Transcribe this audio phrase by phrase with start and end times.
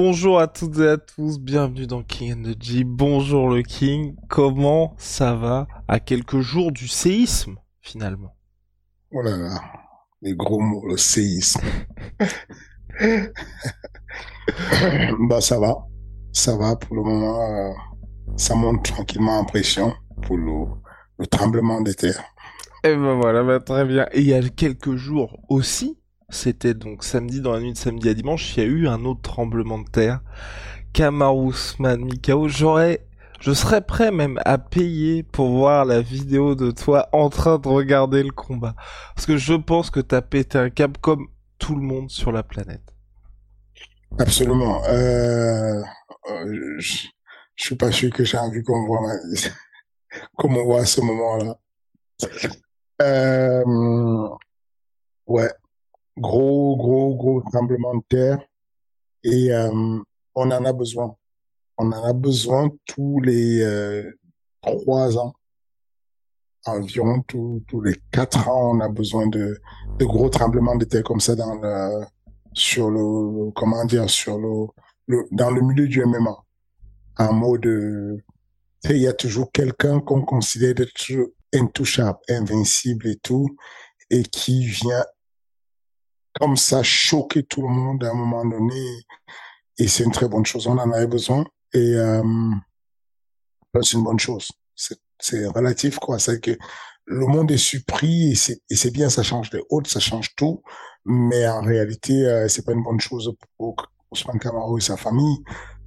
[0.00, 2.84] Bonjour à toutes et à tous, bienvenue dans King and the G.
[2.84, 5.66] Bonjour le King, comment ça va?
[5.88, 8.36] À quelques jours du séisme finalement
[9.10, 9.60] Oh là là,
[10.22, 11.62] les gros mots, le séisme.
[15.28, 15.76] bah ça va,
[16.30, 17.42] ça va pour le moment.
[17.42, 17.72] euh,
[18.36, 20.66] ça monte tranquillement en pression pour le,
[21.18, 22.22] le tremblement de terre.
[22.84, 24.06] Et ben voilà, bah très bien.
[24.12, 25.98] Et il y a quelques jours aussi,
[26.30, 29.04] c'était donc samedi, dans la nuit de samedi à dimanche, il y a eu un
[29.04, 30.20] autre tremblement de terre.
[30.92, 33.06] Kamaru Usman, Mikao, j'aurais,
[33.40, 37.68] je serais prêt même à payer pour voir la vidéo de toi en train de
[37.68, 38.74] regarder le combat.
[39.14, 42.42] Parce que je pense que t'as pété un câble comme tout le monde sur la
[42.42, 42.94] planète.
[44.18, 44.84] Absolument.
[44.86, 45.82] Euh,
[46.30, 47.06] euh, je,
[47.56, 51.58] je suis pas sûr que j'ai envie qu'on voit ma- voit à ce moment-là.
[53.00, 54.28] Euh,
[55.26, 55.50] ouais,
[56.18, 58.38] gros, gros, gros tremblement de terre
[59.24, 59.98] et euh,
[60.34, 61.14] on en a besoin.
[61.78, 64.10] On en a besoin tous les euh,
[64.62, 65.34] trois ans,
[66.66, 69.60] environ tous tous les quatre ans, on a besoin de,
[69.98, 72.04] de gros tremblements de terre comme ça dans le,
[72.52, 76.36] sur le, comment dire, sur le, dans le milieu du MMA.
[77.18, 78.22] En mode,
[78.84, 80.94] il y a toujours quelqu'un qu'on considère d'être
[81.54, 83.56] intouchable, invincible et tout,
[84.10, 85.04] et qui vient
[86.40, 88.80] comme ça choquer tout le monde à un moment donné.
[89.78, 90.66] Et c'est une très bonne chose.
[90.66, 91.44] On en avait besoin.
[91.72, 92.22] Et euh,
[93.82, 94.48] c'est une bonne chose.
[95.20, 96.18] C'est relatif, quoi.
[96.18, 96.56] C'est que
[97.06, 100.62] le monde est surpris et c'est bien, ça change les autres, ça change tout.
[101.04, 103.76] Mais en réalité, euh, c'est pas une bonne chose pour
[104.10, 105.38] Ousmane Camaro et sa famille.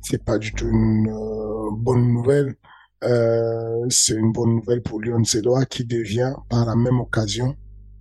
[0.01, 2.55] C'est pas du tout une euh, bonne nouvelle.
[3.03, 7.55] Euh, c'est une bonne nouvelle pour Lyon Sedoa qui devient par la même occasion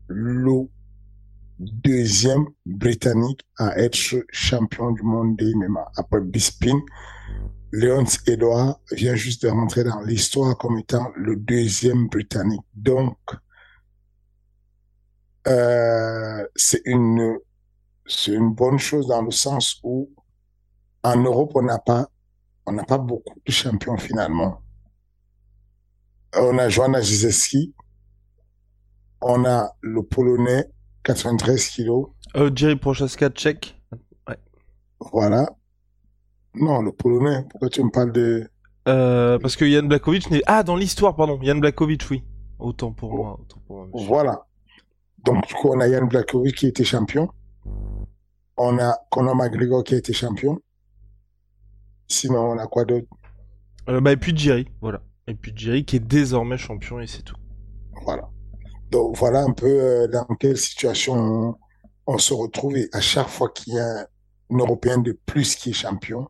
[0.08, 0.68] le
[1.60, 5.92] deuxième Britannique à être champion du monde des MMA.
[5.96, 6.80] Après Bisping,
[7.72, 12.64] Léon Edouard vient juste de rentrer dans l'histoire comme étant le deuxième Britannique.
[12.74, 13.18] Donc,
[15.46, 17.38] euh, c'est une,
[18.06, 20.10] c'est une bonne chose dans le sens où
[21.02, 22.08] en Europe, on n'a pas,
[22.66, 24.62] on n'a pas beaucoup de champions finalement.
[26.36, 27.74] On a Joanna Gizeski,
[29.20, 30.70] on a le Polonais,
[31.04, 33.76] 93 kilos, Euh, Jerry Prochaska, check.
[35.12, 35.48] voilà.
[36.54, 38.48] Non, le Polonais, pourquoi tu me parles de...
[38.88, 40.42] Euh, parce que Yann Blakovic n'est...
[40.46, 41.38] Ah, dans l'histoire, pardon.
[41.42, 42.24] Yann Blakovic, oui.
[42.58, 43.86] Autant pour moi, autant pour moi.
[43.92, 44.06] monsieur.
[44.08, 44.46] Voilà.
[45.24, 47.28] Donc, du coup, on a Yann Blakovic qui était champion.
[48.56, 50.58] On a Conor McGregor qui a été champion.
[52.08, 53.06] Sinon, on a quoi d'autre?
[53.88, 55.02] Euh, bah, et puis Jerry, voilà.
[55.26, 57.36] Et puis Jerry qui est désormais champion et c'est tout.
[58.04, 58.28] Voilà.
[58.90, 61.56] Donc, voilà un peu euh, dans quelle situation
[62.06, 62.76] on, se retrouve.
[62.76, 64.00] Et à chaque fois qu'il y a
[64.50, 66.28] un Européen de plus qui est champion,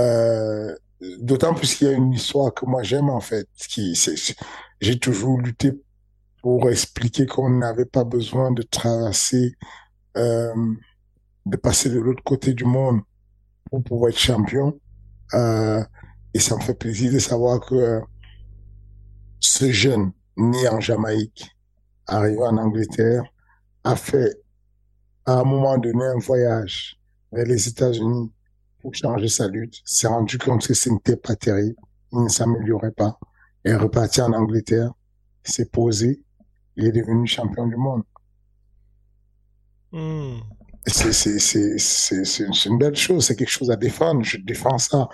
[0.00, 0.74] euh,
[1.20, 3.94] d'autant plus qu'il y a une histoire que moi j'aime, en fait, qui,
[4.80, 5.72] j'ai toujours lutté
[6.42, 9.56] pour expliquer qu'on n'avait pas besoin de traverser,
[10.16, 10.52] euh,
[11.46, 13.00] de passer de l'autre côté du monde
[13.70, 14.78] pour pouvoir être champion.
[15.32, 15.82] Euh,
[16.34, 18.00] et ça me fait plaisir de savoir que euh,
[19.40, 21.53] ce jeune, né en Jamaïque,
[22.06, 23.24] arrivé en Angleterre,
[23.84, 24.40] a fait
[25.26, 26.98] à un moment donné un voyage
[27.32, 28.32] vers les États-Unis
[28.80, 31.76] pour changer sa lutte, s'est rendu compte que ce n'était pas terrible,
[32.12, 33.18] il ne s'améliorait pas,
[33.64, 34.92] et est reparti en Angleterre,
[35.42, 36.22] s'est posé,
[36.76, 38.02] il est devenu champion du monde.
[39.92, 40.40] Hmm.
[40.86, 44.22] C'est une belle chose, c'est quelque chose à défendre.
[44.22, 45.08] Je défends ça.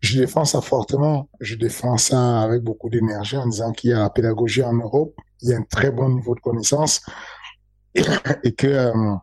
[0.00, 1.28] Je défends ça fortement.
[1.40, 5.16] Je défends ça avec beaucoup d'énergie en disant qu'il y a la pédagogie en Europe,
[5.42, 7.00] il y a un très bon niveau de connaissance
[7.94, 9.14] et, que, euh,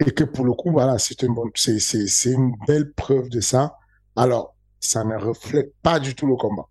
[0.00, 3.76] et que pour le coup, voilà, c'est une bonne, c'est une belle preuve de ça.
[4.16, 6.68] Alors, ça ne reflète pas du tout le combat.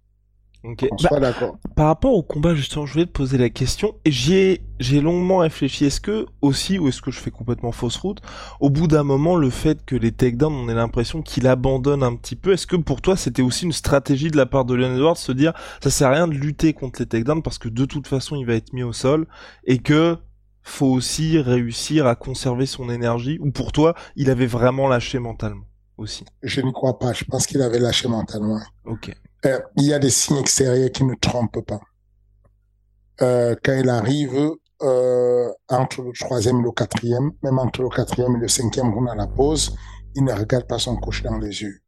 [0.64, 0.74] On
[1.12, 1.58] bah, d'accord.
[1.76, 5.86] Par rapport au combat, justement, je voulais te poser la question, j'ai j'ai longuement réfléchi.
[5.86, 8.22] Est-ce que aussi, ou est-ce que je fais complètement fausse route,
[8.60, 12.16] au bout d'un moment, le fait que les takedowns, on ait l'impression qu'il abandonne un
[12.16, 14.96] petit peu, est-ce que pour toi, c'était aussi une stratégie de la part de Leon
[14.96, 17.70] Edwards de se dire, ça sert à rien de lutter contre les takedowns parce que
[17.70, 19.28] de toute façon, il va être mis au sol,
[19.66, 20.18] et que
[20.64, 25.64] faut aussi réussir à conserver son énergie, ou pour toi, il avait vraiment lâché mentalement
[25.98, 26.26] aussi?
[26.44, 27.14] Je ne crois pas.
[27.14, 28.60] Je pense qu'il avait lâché mentalement.
[28.86, 29.16] Ok.
[29.46, 31.80] Euh, il y a des signes extérieurs qui ne trompent pas.
[33.22, 34.52] Euh, quand il arrive
[34.82, 39.08] euh, entre le troisième et le quatrième, même entre le quatrième et le cinquième on
[39.08, 39.76] a la pause,
[40.16, 41.80] il ne regarde pas son coach dans les yeux.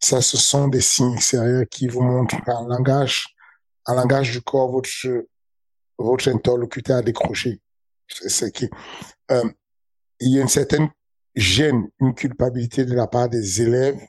[0.00, 3.34] Ça, ce sont des signes extérieurs qui vous montrent qu'en langage,
[3.86, 4.90] en langage du corps, votre,
[5.98, 7.60] votre interlocuteur a décroché.
[8.08, 8.68] C'est qui,
[9.30, 9.48] euh,
[10.20, 10.90] il y a une certaine
[11.34, 14.00] gêne, une culpabilité de la part des élèves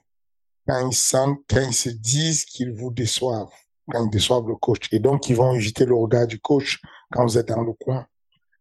[0.67, 3.51] quand ils sentent, quand ils se disent qu'ils vous déçoivent,
[3.91, 4.88] quand ils déçoivent le coach.
[4.91, 6.81] Et donc, ils vont éviter le regard du coach
[7.12, 8.06] quand vous êtes dans le coin.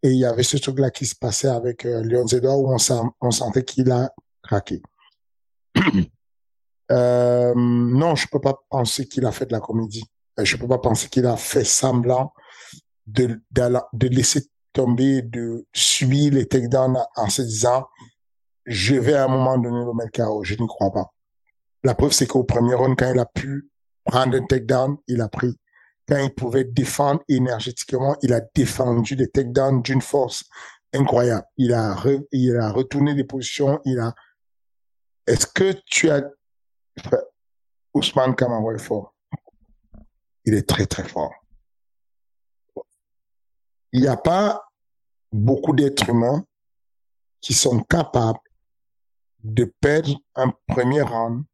[0.02, 2.74] Et il y avait ce truc-là qui se passait avec euh, Léon Zedor où
[3.20, 4.10] on, sentait qu'il a
[4.42, 4.82] craqué.
[6.92, 10.04] euh, non, je peux pas penser qu'il a fait de la comédie.
[10.38, 12.34] Euh, je peux pas penser qu'il a fait semblant
[13.06, 13.40] de
[14.08, 14.42] laisser
[14.74, 17.86] tomber, de subir les takedowns en se disant
[18.66, 20.42] je vais à un moment donné le mettre KO.
[20.42, 21.13] Je n'y crois pas.
[21.84, 23.70] La preuve, c'est qu'au premier round, quand il a pu
[24.04, 25.58] prendre un takedown, il a pris.
[26.08, 30.44] Quand il pouvait défendre énergétiquement, il a défendu des takedowns d'une force
[30.94, 31.46] incroyable.
[31.58, 31.96] Il a,
[32.32, 34.14] il a retourné des positions, il a...
[35.26, 36.22] Est-ce que tu as...
[37.92, 39.14] Ousmane Kamara est fort.
[40.46, 41.32] Il est très, très fort.
[43.92, 44.64] Il n'y a pas
[45.31, 46.44] beaucoup d'êtres humains
[47.40, 48.40] qui sont capables
[49.42, 51.44] de perdre un premier round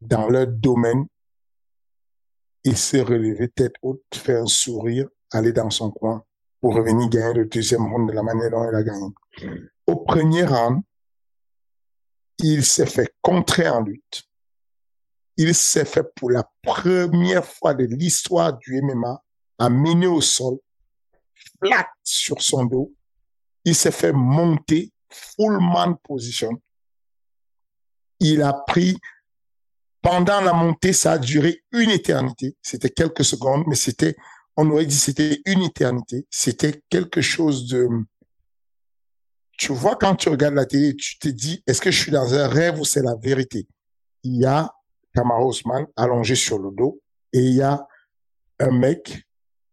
[0.00, 1.06] dans leur domaine
[2.64, 6.24] et se relever tête haute, faire un sourire, aller dans son coin
[6.60, 9.08] pour revenir gagner le deuxième round de la manière dont il a gagné.
[9.86, 10.82] Au premier round,
[12.38, 14.24] il s'est fait contrer en lutte.
[15.36, 19.22] Il s'est fait pour la première fois de l'histoire du MMA
[19.58, 20.58] amener au sol,
[21.60, 22.92] flat sur son dos.
[23.64, 26.50] Il s'est fait monter full man position.
[28.20, 28.96] Il a pris,
[30.02, 32.56] pendant la montée, ça a duré une éternité.
[32.62, 34.16] C'était quelques secondes, mais c'était,
[34.56, 36.26] on aurait dit c'était une éternité.
[36.30, 37.88] C'était quelque chose de,
[39.58, 42.32] tu vois, quand tu regardes la télé, tu te dis, est-ce que je suis dans
[42.32, 43.66] un rêve ou c'est la vérité?
[44.22, 44.72] Il y a
[45.14, 47.00] Kamara Osman allongé sur le dos
[47.32, 47.86] et il y a
[48.60, 49.24] un mec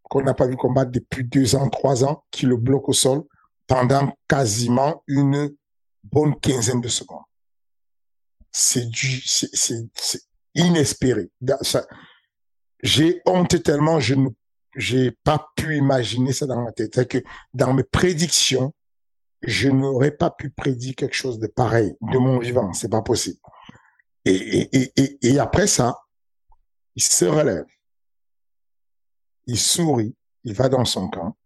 [0.02, 3.22] qu'on n'a pas vu combattre depuis deux ans, trois ans, qui le bloque au sol
[3.66, 5.54] pendant quasiment une
[6.02, 7.25] bonne quinzaine de secondes.
[8.58, 10.22] C'est du, c'est
[10.54, 11.30] inespéré.
[12.82, 14.30] J'ai honte tellement, je ne,
[14.76, 16.94] j'ai pas pu imaginer ça dans ma tête.
[16.94, 17.18] C'est que
[17.52, 18.72] dans mes prédictions,
[19.42, 22.72] je n'aurais pas pu prédire quelque chose de pareil de mon vivant.
[22.72, 23.38] C'est pas possible.
[24.24, 26.00] Et, et, et, et après ça,
[26.94, 27.66] il se relève.
[29.46, 30.16] Il sourit.
[30.44, 31.36] Il va dans son camp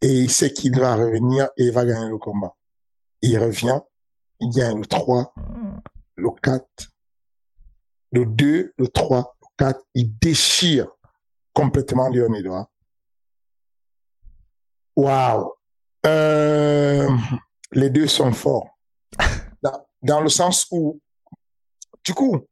[0.00, 2.54] et il sait qu'il va revenir et il va gagner le combat.
[3.22, 3.80] Il revient,
[4.38, 5.32] il gagne le 3,
[6.16, 6.66] le 4,
[8.12, 10.88] le 2, le 3, le 4, il déchire
[11.52, 12.68] complètement Léon Edouard.
[14.96, 15.52] Waouh!
[16.06, 17.08] Euh,
[17.72, 18.78] les deux sont forts.
[19.62, 21.00] Dans, dans, le sens où,
[22.04, 22.46] du coup,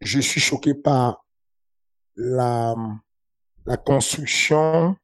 [0.00, 1.26] je suis choqué par
[2.14, 2.74] la,
[3.66, 4.96] la construction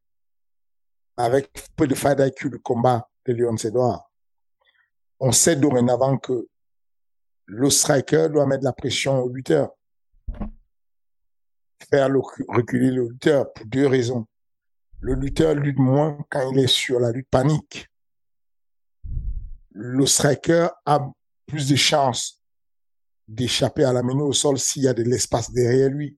[1.18, 4.10] avec peu de fight IQ le combat de Léon Edouard.
[5.20, 6.48] On sait dorénavant que
[7.46, 9.70] le striker doit mettre la pression au lutteur.
[11.90, 12.08] Faire
[12.48, 14.26] reculer le lutteur pour deux raisons.
[15.00, 17.88] Le lutteur lutte moins quand il est sur la lutte panique.
[19.70, 21.10] Le striker a
[21.46, 22.40] plus de chances
[23.26, 26.16] d'échapper à la menu au sol s'il y a de l'espace derrière lui.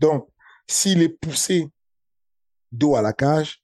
[0.00, 0.28] Donc,
[0.66, 1.68] s'il est poussé
[2.70, 3.62] dos à la cage,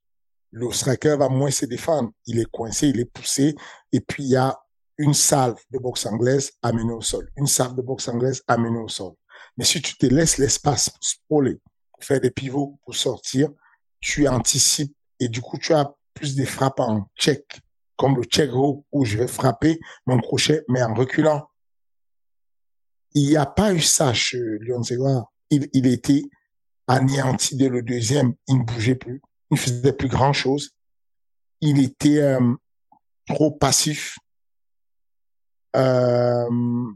[0.51, 2.11] le striker va moins se défendre.
[2.27, 3.55] Il est coincé, il est poussé,
[3.93, 4.59] et puis il y a
[5.01, 8.89] une salve de boxe anglaise amenée au sol, une salve de boxe anglaise amenée au
[8.89, 9.13] sol.
[9.57, 11.59] Mais si tu te laisses l'espace pour spoler,
[11.93, 13.51] pour faire des pivots, pour sortir,
[14.01, 17.61] tu anticipes et du coup tu as plus de frappes en check,
[17.97, 21.49] comme le check row où je vais frapper mon crochet mais en reculant.
[23.13, 24.83] Il n'y a pas eu ça chez Lyon
[25.51, 26.23] Il, il était
[26.87, 30.71] anéanti dès le deuxième, il ne bougeait plus il faisait plus grand chose.
[31.61, 32.55] Il était euh,
[33.27, 34.19] trop passif.
[35.77, 36.93] Euh,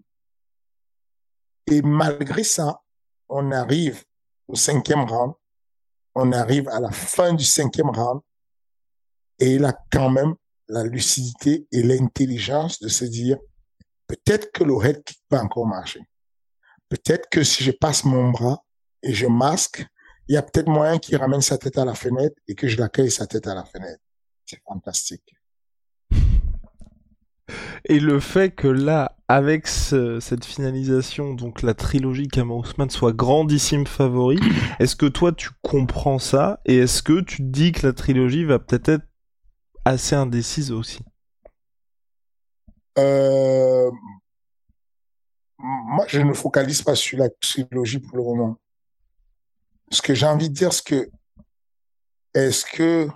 [1.66, 2.82] et malgré ça,
[3.28, 4.04] on arrive
[4.48, 5.34] au cinquième round.
[6.14, 8.20] On arrive à la fin du cinquième round
[9.38, 10.34] et il a quand même
[10.68, 13.38] la lucidité et l'intelligence de se dire
[14.06, 16.00] peut-être que le head kick encore marcher.
[16.88, 18.62] Peut-être que si je passe mon bras
[19.02, 19.84] et je masque,
[20.28, 22.78] il y a peut-être moyen qu'il ramène sa tête à la fenêtre et que je
[22.78, 24.00] l'accueille sa tête à la fenêtre.
[24.46, 25.34] C'est fantastique.
[27.86, 33.86] Et le fait que là, avec cette finalisation, donc la trilogie Kamar Ousmane soit grandissime
[33.86, 34.38] favori,
[34.78, 36.60] est-ce que toi tu comprends ça?
[36.64, 39.06] Et est-ce que tu te dis que la trilogie va peut-être être
[39.84, 41.00] assez indécise aussi?
[42.98, 43.90] Euh...
[45.58, 48.58] Moi, je ne focalise pas sur la trilogie pour le moment.
[49.90, 51.10] Ce que j'ai envie de dire, c'est que
[52.34, 53.08] est-ce que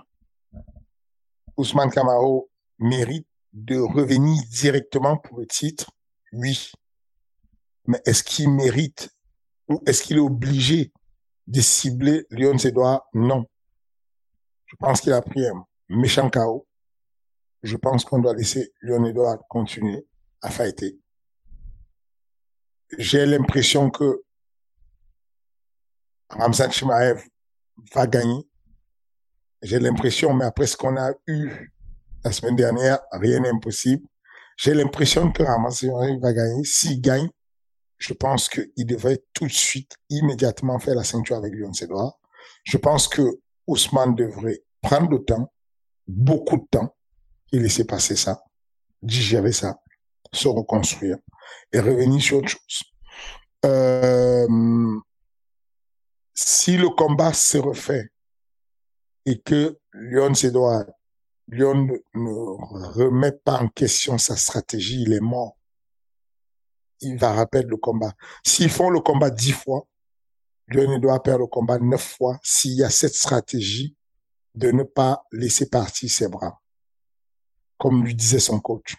[1.57, 5.91] Ousmane Camaro mérite de revenir directement pour le titre,
[6.33, 6.71] oui.
[7.87, 9.09] Mais est-ce qu'il mérite
[9.67, 10.91] ou est-ce qu'il est obligé
[11.47, 13.45] de cibler Lyon Edouard Non.
[14.65, 16.67] Je pense qu'il a pris un méchant chaos.
[17.63, 20.05] Je pense qu'on doit laisser Lyon Edouard continuer
[20.41, 20.99] à fighter.
[22.97, 24.23] J'ai l'impression que
[26.29, 27.23] Ramzan Chimaev
[27.93, 28.47] va gagner.
[29.61, 31.71] J'ai l'impression, mais après ce qu'on a eu
[32.23, 34.05] la semaine dernière, rien n'est impossible.
[34.57, 36.63] J'ai l'impression que Ramazan va gagner.
[36.65, 37.29] S'il gagne,
[37.97, 42.19] je pense qu'il devrait tout de suite, immédiatement faire la ceinture avec Lyon Sedouard.
[42.63, 43.21] Je pense que
[43.67, 45.51] Ousmane devrait prendre le temps,
[46.07, 46.95] beaucoup de temps,
[47.51, 48.41] et laisser passer ça,
[49.01, 49.79] digérer ça,
[50.33, 51.17] se reconstruire
[51.71, 52.83] et revenir sur autre chose.
[53.65, 54.99] Euh,
[56.33, 58.09] si le combat se refait
[59.25, 60.85] et que Lyon Sedouard
[61.51, 62.29] Lyon ne,
[62.93, 65.57] remet pas en question sa stratégie, il est mort.
[67.01, 68.13] Il va rappeler le combat.
[68.45, 69.87] S'ils font le combat dix fois,
[70.67, 73.95] Lyon doit perdre le combat neuf fois s'il y a cette stratégie
[74.53, 76.61] de ne pas laisser partir ses bras.
[77.79, 78.95] Comme lui disait son coach.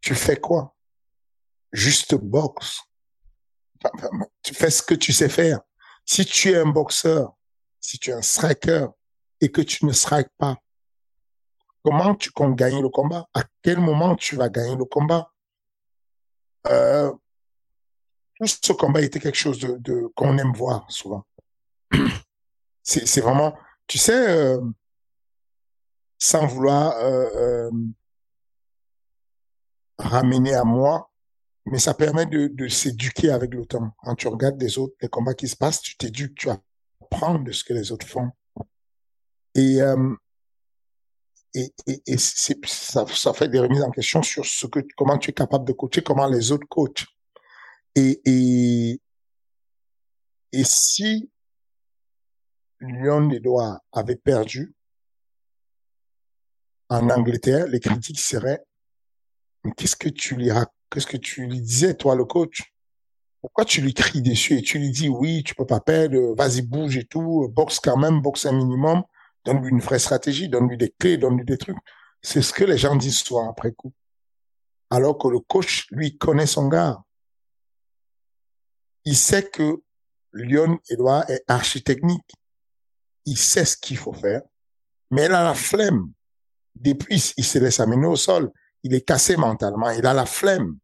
[0.00, 0.74] Tu fais quoi?
[1.72, 2.80] Juste boxe.
[4.42, 5.60] Tu fais ce que tu sais faire.
[6.04, 7.36] Si tu es un boxeur,
[7.80, 8.86] si tu es un striker
[9.40, 10.56] et que tu ne strikes pas,
[11.86, 13.28] Comment tu comptes gagner le combat?
[13.32, 15.32] À quel moment tu vas gagner le combat?
[16.66, 17.12] Euh,
[18.34, 21.24] Tout ce combat était quelque chose de, qu'on aime voir souvent.
[22.82, 24.60] C'est vraiment, tu sais, euh,
[26.18, 27.70] sans vouloir euh,
[29.96, 31.12] ramener à moi,
[31.66, 33.94] mais ça permet de, s'éduquer avec le temps.
[34.02, 37.52] Quand tu regardes les autres, les combats qui se passent, tu t'éduques, tu apprends de
[37.52, 38.32] ce que les autres font.
[39.54, 39.80] Et
[41.56, 45.30] et, et, et ça, ça, fait des remises en question sur ce que, comment tu
[45.30, 47.06] es capable de coacher, comment les autres coachent.
[47.94, 49.00] Et, et,
[50.52, 51.30] et si
[52.80, 54.74] Lyon Edouard avait perdu
[56.90, 58.62] en Angleterre, les critiques seraient,
[59.64, 60.50] mais qu'est-ce que tu lui
[60.90, 62.70] qu'est-ce que tu lui disais, toi, le coach?
[63.40, 66.60] Pourquoi tu lui cries dessus et tu lui dis, oui, tu peux pas perdre, vas-y,
[66.62, 69.02] bouge et tout, boxe quand même, boxe un minimum
[69.46, 71.78] donne-lui une vraie stratégie, donne-lui des clés, donne-lui des trucs.
[72.20, 73.94] C'est ce que les gens disent souvent après coup.
[74.90, 76.98] Alors que le coach, lui, connaît son gars.
[79.04, 79.82] Il sait que
[80.32, 82.34] Lyon Edouard est architechnique.
[83.24, 84.42] Il sait ce qu'il faut faire.
[85.10, 86.10] Mais il a la flemme.
[86.74, 88.50] Depuis, il se laisse amener au sol.
[88.82, 89.90] Il est cassé mentalement.
[89.90, 90.76] Il a la flemme.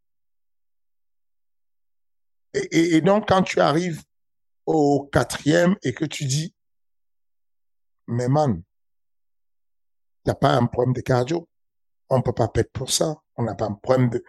[2.54, 4.02] Et donc, quand tu arrives
[4.66, 6.54] au quatrième et que tu dis,
[8.06, 8.62] mais man,
[10.26, 11.48] a pas un problème de cardio.
[12.08, 13.16] On peut pas perdre pour ça.
[13.36, 14.24] On n'a pas un problème de...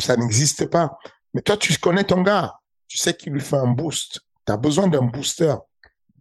[0.00, 0.98] Ça n'existe pas.
[1.34, 2.54] Mais toi, tu connais ton gars.
[2.86, 4.20] Tu sais qu'il lui fait un boost.
[4.46, 5.54] Tu as besoin d'un booster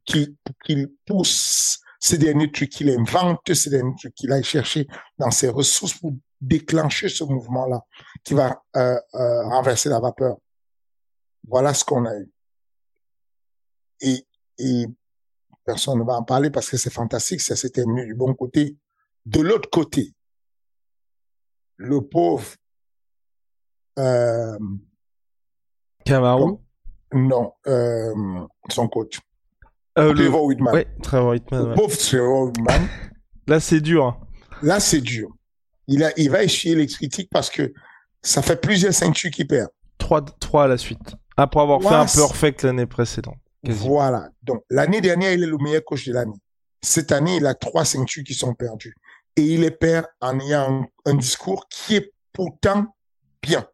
[0.05, 4.87] qui, qu'il pousse ces derniers trucs, qu'il invente ces derniers trucs, qu'il aille chercher
[5.17, 7.81] dans ses ressources pour déclencher ce mouvement-là
[8.23, 10.37] qui va euh, euh, renverser la vapeur.
[11.47, 12.31] Voilà ce qu'on a eu.
[14.01, 14.27] Et,
[14.59, 14.85] et
[15.67, 18.77] personne ne va en parler parce que c'est fantastique, ça s'est terminé du bon côté.
[19.25, 20.13] De l'autre côté,
[21.75, 22.47] le pauvre
[23.99, 24.57] euh,
[26.05, 26.61] Camaro
[27.13, 28.13] Non, euh,
[28.69, 29.19] son coach.
[29.99, 30.73] Euh, Trevor Whitman.
[30.73, 31.69] Ouais, Trevor Whitman.
[31.69, 32.87] Le pauvre Trevor Whitman.
[33.47, 34.05] Là, c'est dur.
[34.05, 34.17] Hein.
[34.61, 35.29] Là, c'est dur.
[35.87, 37.73] Il, a, il va essuyer les critiques parce que
[38.21, 39.69] ça fait plusieurs ceintures qu'il perd.
[39.97, 41.15] Trois, trois à la suite.
[41.35, 43.37] Après avoir fait un perfect l'année précédente.
[43.63, 44.29] Voilà.
[44.43, 46.39] Donc, l'année dernière, il est le meilleur coach de l'année.
[46.81, 48.95] Cette année, il a trois ceintures qui sont perdues.
[49.35, 52.95] Et il les perd en ayant un, discours qui est pourtant
[53.41, 53.67] bien.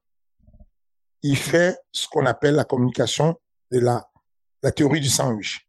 [1.21, 3.39] Il fait ce qu'on appelle la communication
[3.71, 4.09] de la
[4.63, 5.67] la théorie du sandwich.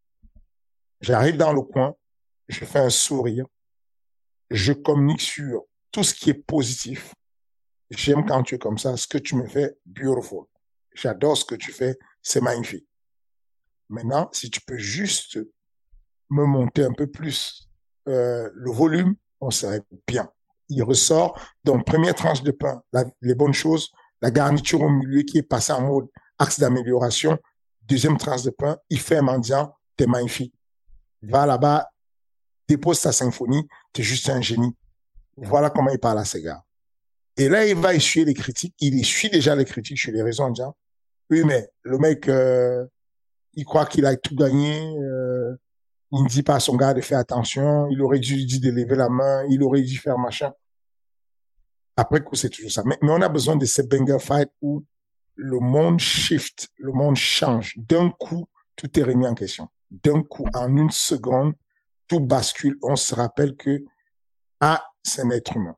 [1.00, 1.94] J'arrive dans le coin,
[2.48, 3.44] je fais un sourire,
[4.50, 7.12] je communique sur tout ce qui est positif.
[7.90, 10.46] J'aime quand tu es comme ça, ce que tu me fais, beautiful.
[10.94, 12.86] J'adore ce que tu fais, c'est magnifique.
[13.88, 15.38] Maintenant, si tu peux juste
[16.30, 17.68] me monter un peu plus
[18.08, 20.30] euh, le volume, on serait bien.
[20.68, 22.82] Il ressort, donc première tranche de pain,
[23.20, 27.38] les bonnes choses, la garniture au milieu qui est passée en mode axe d'amélioration,
[27.82, 30.54] deuxième tranche de pain, il fait un mendiant, t'es magnifique.
[31.22, 31.88] Va là-bas,
[32.66, 34.74] dépose ta symphonie, t'es juste un génie.
[35.36, 36.64] Voilà comment il parle à ses gars.
[37.36, 38.74] Et là, il va essuyer les critiques.
[38.78, 40.76] Il essuie déjà les critiques chez les réseaux disant,
[41.30, 42.86] oui, mais le mec, euh,
[43.56, 44.80] il croit qu'il a tout gagné.
[44.98, 45.56] Euh,
[46.12, 47.88] il ne dit pas à son gars de faire attention.
[47.90, 49.44] Il aurait dû dire de lever la main.
[49.50, 50.52] Il aurait dû faire machin.
[51.96, 52.82] Après coup, c'est toujours ça.
[52.84, 54.84] Mais, mais, on a besoin de ces banger fights où
[55.36, 57.74] le monde shift, le monde change.
[57.76, 58.46] D'un coup,
[58.76, 59.68] tout est remis en question.
[59.90, 61.54] D'un coup, en une seconde,
[62.08, 62.76] tout bascule.
[62.82, 63.84] On se rappelle que,
[64.60, 65.76] ah, c'est un être humain.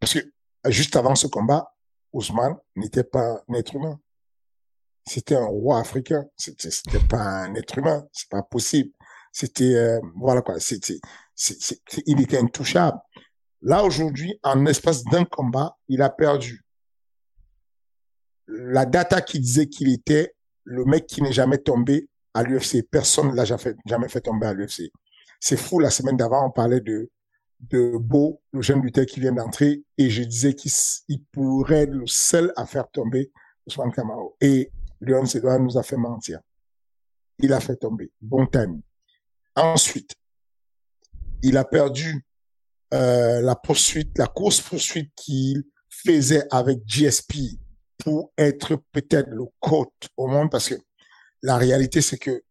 [0.00, 0.20] Parce que,
[0.68, 1.74] juste avant ce combat,
[2.12, 3.98] Ousmane n'était pas un être humain.
[5.08, 6.26] C'était un roi africain.
[6.36, 8.06] C'était, c'était pas un être humain.
[8.12, 8.90] C'est pas possible.
[9.32, 10.58] C'était, euh, voilà quoi.
[10.58, 10.98] C'était,
[12.06, 12.98] il était intouchable.
[13.62, 16.64] Là, aujourd'hui, en espace d'un combat, il a perdu.
[18.46, 20.34] La data qui disait qu'il était
[20.64, 22.82] le mec qui n'est jamais tombé à l'UFC.
[22.90, 24.90] Personne ne l'a jamais fait, jamais fait tomber à l'UFC.
[25.40, 27.10] C'est fou, la semaine d'avant, on parlait de,
[27.60, 30.72] de Beau, le jeune lutteur qui vient d'entrer, et je disais qu'il
[31.32, 33.30] pourrait être le seul à faire tomber
[33.66, 34.36] Ousmane Kamaro.
[34.40, 36.40] Et Léon Sedouard nous a fait mentir.
[37.38, 38.10] Il a fait tomber.
[38.20, 38.82] Bon timing.
[39.54, 40.14] Ensuite,
[41.42, 42.24] il a perdu
[42.94, 47.58] euh, la poursuite, la course poursuite qu'il faisait avec GSP
[47.98, 50.74] pour être peut-être le coach au monde parce que
[51.42, 52.42] la réalité c'est que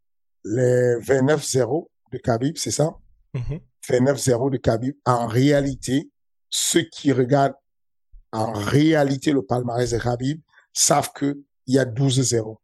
[0.44, 2.92] les 29-0 de Khabib, c'est ça?
[3.90, 6.10] 29-0 de Khabib, en réalité,
[6.50, 7.56] ceux qui regardent
[8.32, 10.42] en réalité le palmarès de Khabib
[10.74, 12.58] savent que il y a 12-0.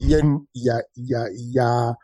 [0.00, 1.14] Il y a une, il y a, il y
[1.58, 1.94] a,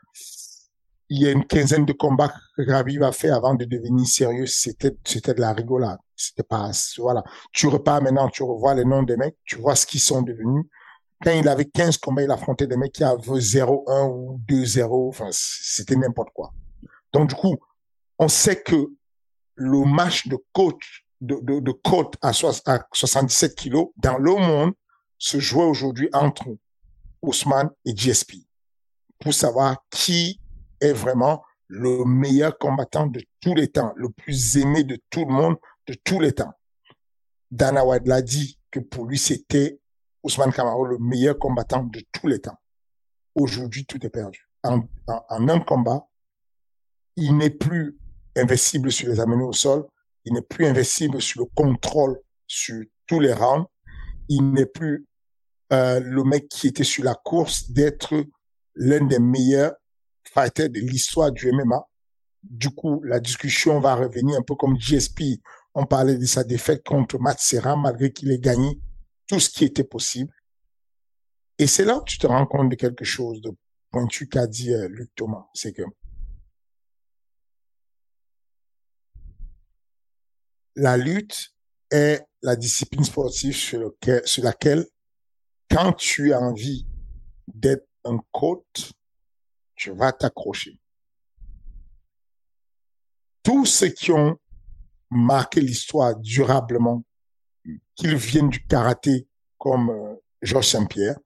[1.11, 4.47] il y a une quinzaine de combats que Khabib a fait avant de devenir sérieux.
[4.47, 5.99] C'était, c'était de la rigolade.
[6.15, 7.23] C'était pas, voilà.
[7.53, 10.67] Tu repars maintenant, tu revois les noms des mecs, tu vois ce qu'ils sont devenus.
[11.23, 15.09] Quand il avait 15 combats, il affrontait des mecs qui avaient 0-1 ou 2-0.
[15.09, 16.53] Enfin, c'était n'importe quoi.
[17.13, 17.57] Donc, du coup,
[18.19, 18.91] on sait que
[19.55, 22.29] le match de coach, de, de, de coach à,
[22.67, 24.73] à 77 kilos dans le monde
[25.19, 26.47] se jouait aujourd'hui entre
[27.23, 28.35] Ousmane et GSP
[29.19, 30.41] pour savoir qui
[30.81, 35.33] est vraiment le meilleur combattant de tous les temps, le plus aimé de tout le
[35.33, 36.53] monde de tous les temps.
[37.51, 39.81] Dana White l'a dit que pour lui, c'était
[40.23, 42.59] Ousmane Kamaro le meilleur combattant de tous les temps.
[43.35, 44.49] Aujourd'hui, tout est perdu.
[44.63, 46.09] En, un combat,
[47.17, 47.99] il n'est plus
[48.37, 49.87] invincible sur les amenés au sol,
[50.25, 53.67] il n'est plus invincible sur le contrôle sur tous les rounds,
[54.29, 55.07] il n'est plus
[55.73, 58.15] euh, le mec qui était sur la course d'être
[58.75, 59.75] l'un des meilleurs
[60.33, 61.87] fighter de l'histoire du MMA.
[62.43, 65.41] Du coup, la discussion va revenir un peu comme GSP.
[65.75, 68.81] On parlait de sa défaite contre Matt Serra, malgré qu'il ait gagné
[69.27, 70.33] tout ce qui était possible.
[71.59, 73.51] Et c'est là que tu te rends compte de quelque chose de
[73.91, 75.47] pointu qu'a dit euh, Luc Thomas.
[75.55, 75.83] C'est que
[80.77, 81.53] la lutte
[81.91, 83.93] est la discipline sportive sur
[84.43, 84.87] laquelle,
[85.71, 86.87] quand tu as envie
[87.47, 88.93] d'être un coach,
[89.75, 90.81] tu vas t'accrocher.
[93.43, 94.39] Tous ceux qui ont
[95.11, 97.05] marqué l'histoire durablement,
[97.95, 99.27] qu'ils viennent du karaté
[99.59, 101.19] comme euh, Georges Saint-Pierre,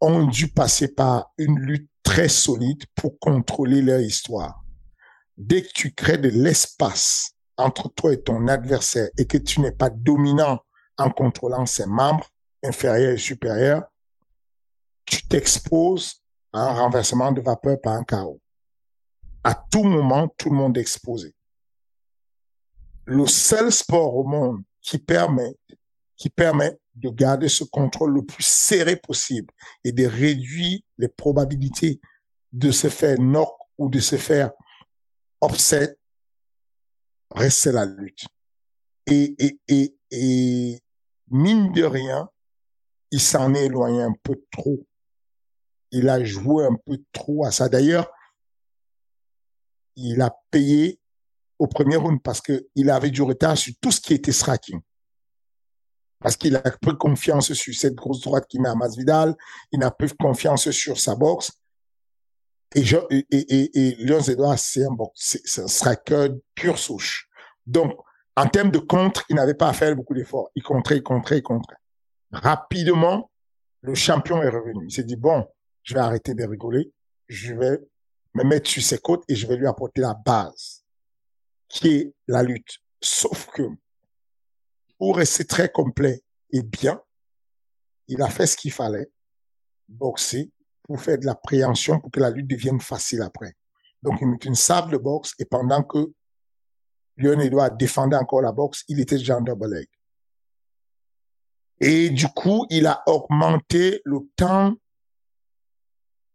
[0.00, 4.62] ont dû passer par une lutte très solide pour contrôler leur histoire.
[5.36, 9.72] Dès que tu crées de l'espace entre toi et ton adversaire et que tu n'es
[9.72, 10.60] pas dominant
[10.96, 12.28] en contrôlant ses membres
[12.62, 13.84] inférieurs et supérieurs,
[15.04, 18.40] tu t'exposes un renversement de vapeur par un chaos.
[19.44, 21.34] À tout moment, tout le monde est exposé.
[23.04, 25.54] Le seul sport au monde qui permet,
[26.16, 29.52] qui permet de garder ce contrôle le plus serré possible
[29.84, 32.00] et de réduire les probabilités
[32.52, 34.50] de se faire knock ou de se faire
[35.42, 35.96] upset
[37.30, 38.26] reste la lutte.
[39.06, 40.82] Et, et, et, et
[41.30, 42.28] mine de rien,
[43.10, 44.86] il s'en est éloigné un peu trop
[45.90, 47.68] il a joué un peu trop à ça.
[47.68, 48.10] D'ailleurs,
[49.96, 51.00] il a payé
[51.58, 54.80] au premier round parce que il avait du retard sur tout ce qui était striking.
[56.20, 59.36] Parce qu'il a pris confiance sur cette grosse droite qui met à Masvidal.
[59.72, 61.52] Il n'a plus confiance sur sa boxe.
[62.74, 64.20] Et, je, et, Léon
[64.56, 67.30] c'est un, bon, striker pure souche.
[67.66, 67.92] Donc,
[68.36, 70.50] en termes de contre, il n'avait pas à faire beaucoup d'efforts.
[70.54, 71.78] Il contrait, il contrait, il contrait.
[72.30, 73.30] Rapidement,
[73.80, 74.86] le champion est revenu.
[74.86, 75.46] Il s'est dit, bon,
[75.82, 76.92] je vais arrêter de rigoler.
[77.28, 77.78] Je vais
[78.34, 80.84] me mettre sur ses côtes et je vais lui apporter la base,
[81.68, 82.78] qui est la lutte.
[83.00, 83.62] Sauf que,
[84.98, 87.00] pour rester très complet et bien,
[88.08, 89.10] il a fait ce qu'il fallait,
[89.88, 90.50] boxer,
[90.82, 93.54] pour faire de la préhension pour que la lutte devienne facile après.
[94.02, 96.12] Donc, il met une sable de boxe et pendant que
[97.18, 99.88] Lyon Edouard défendait encore la boxe, il était déjà en double leg.
[101.80, 104.74] Et du coup, il a augmenté le temps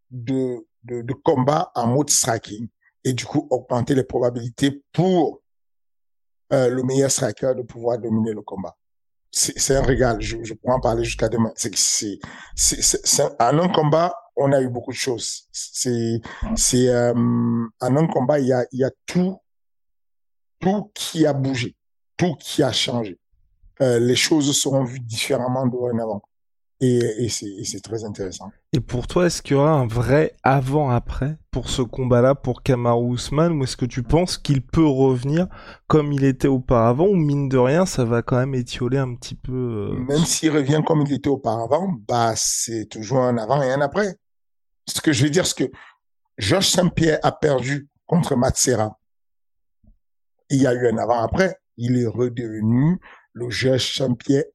[0.10, 2.68] de, de, de combat en mode striking
[3.04, 5.42] et du coup augmenté les probabilités pour
[6.54, 8.78] euh, le meilleur striker de pouvoir dominer le combat.
[9.32, 10.22] C'est un régal.
[10.22, 11.52] Je, je pourrais en parler jusqu'à demain.
[11.56, 12.20] C'est
[13.40, 15.48] en un combat, on a eu beaucoup de choses.
[15.52, 16.22] C'est
[16.56, 19.40] c'est euh, en un combat, il y a il y a tout
[20.60, 21.76] tout qui a bougé,
[22.16, 23.20] tout qui a changé.
[23.82, 26.22] Euh, les choses seront vues différemment dorénavant.
[26.82, 28.52] Et, et c'est très intéressant.
[28.74, 33.14] Et pour toi, est-ce qu'il y aura un vrai avant-après pour ce combat-là, pour Kamaru
[33.14, 35.48] Usman, ou est-ce que tu penses qu'il peut revenir
[35.88, 39.36] comme il était auparavant, ou mine de rien, ça va quand même étioler un petit
[39.36, 39.94] peu euh...
[39.94, 44.18] Même s'il revient comme il était auparavant, bah c'est toujours un avant et un après.
[44.86, 45.72] Ce que je veux dire, c'est que
[46.38, 49.00] Georges Saint-Pierre a perdu contre Matsera.
[50.50, 51.56] Il y a eu un avant-après.
[51.78, 53.00] Il est redevenu
[53.34, 54.46] le Georges Saint-Pierre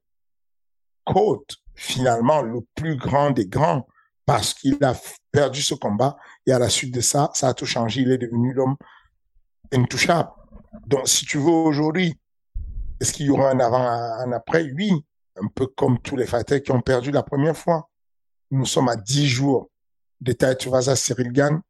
[1.04, 3.86] côte finalement le plus grand des grands
[4.26, 4.94] parce qu'il a
[5.30, 8.02] perdu ce combat et à la suite de ça, ça a tout changé.
[8.02, 8.76] Il est devenu l'homme
[9.72, 10.30] intouchable.
[10.86, 12.14] Donc, si tu veux aujourd'hui,
[13.00, 14.70] est-ce qu'il y aura un avant, un après?
[14.72, 14.92] Oui,
[15.36, 17.88] un peu comme tous les fighters qui ont perdu la première fois.
[18.50, 19.70] Nous sommes à 10 jours
[20.20, 21.60] de à Cyril Gann.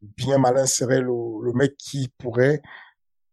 [0.00, 2.62] Bien malin serait le mec qui pourrait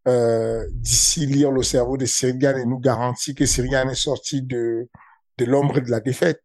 [0.07, 4.87] euh, d'ici lire le cerveau de Sirigan et nous garantit que Sirigan est sorti de,
[5.37, 6.41] de l'ombre de la défaite.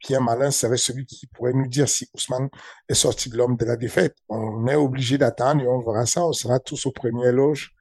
[0.00, 2.48] Pierre Malin serait celui qui pourrait nous dire si Ousmane
[2.88, 4.16] est sorti de l'ombre de la défaite.
[4.28, 6.24] On est obligé d'attendre et on verra ça.
[6.24, 7.74] On sera tous au premier loge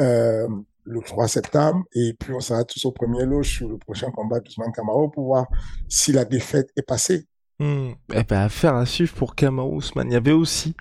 [0.00, 0.48] euh,
[0.84, 4.40] le 3 septembre et puis on sera tous au premier loge sur le prochain combat
[4.40, 5.46] d'Ousmane Camaro pour voir
[5.88, 7.26] si la défaite est passée.
[7.60, 7.92] Hmm.
[8.12, 10.10] Eh ben, affaire à suivre pour Camaro Ousmane.
[10.10, 10.74] Il y avait aussi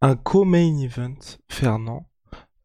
[0.00, 2.06] un co-main event, Fernand,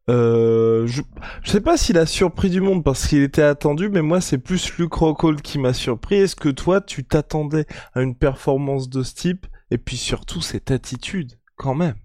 [0.08, 1.02] euh, je,
[1.42, 4.38] je sais pas s'il a surpris du monde parce qu'il était attendu, mais moi c'est
[4.38, 6.16] plus Luke Rockhold qui m'a surpris.
[6.16, 9.46] Est-ce que toi tu t'attendais à une performance de ce type?
[9.70, 11.96] Et puis surtout cette attitude quand même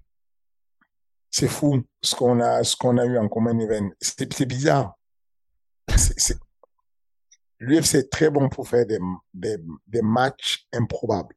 [1.29, 3.91] C'est fou ce qu'on a ce a eu en commun event.
[3.99, 4.97] C'est bizarre.
[7.59, 8.97] L'UFC est très bon pour faire des,
[9.33, 11.35] des matchs improbables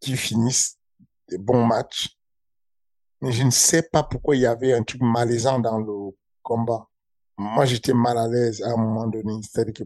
[0.00, 0.78] qui finissent
[1.28, 2.16] des bons matchs
[3.24, 6.86] mais je ne sais pas pourquoi il y avait un truc malaisant dans le combat.
[7.38, 9.40] Moi, j'étais mal à l'aise à un moment donné.
[9.42, 9.84] C'est-à-dire que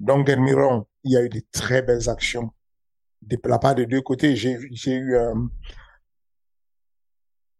[0.00, 2.50] dans il y a eu de très belles actions.
[3.22, 4.58] De la part de deux côtés, j'ai
[4.92, 5.48] eu un,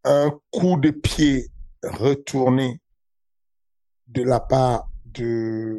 [0.02, 1.52] un coup de pied
[1.84, 2.80] retourné
[4.08, 5.78] de la part de,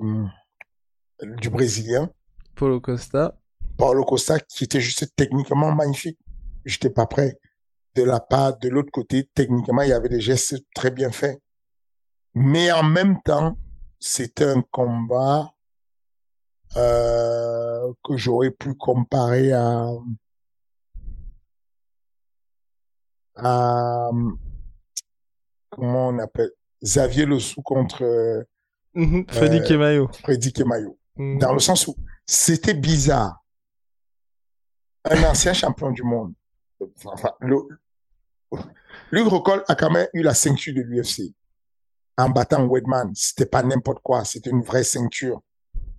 [1.21, 2.09] du Brésilien.
[2.55, 3.37] Paulo Costa.
[3.77, 6.17] Paulo Costa, qui était juste techniquement magnifique.
[6.63, 7.37] J'étais pas prêt
[7.95, 11.41] de la part de l'autre côté, techniquement, il y avait des gestes très bien faits.
[12.33, 13.57] Mais en même temps,
[13.99, 15.53] c'était un combat
[16.75, 19.87] euh, que j'aurais pu comparer à,
[23.37, 24.09] à
[25.69, 26.51] comment on appelle
[26.83, 28.45] Xavier Lossou contre.
[28.93, 30.09] Freddy euh, Kemayo.
[30.21, 30.97] Freddy Kemayo.
[31.17, 31.39] Mm-hmm.
[31.39, 33.41] Dans le sens où c'était bizarre.
[35.05, 36.33] Un ancien champion du monde.
[37.05, 37.57] Enfin, le,
[39.11, 41.33] Luke Rockhold a quand même eu la ceinture de l'UFC
[42.17, 43.11] en battant Wedman.
[43.13, 45.41] C'était pas n'importe quoi, c'était une vraie ceinture.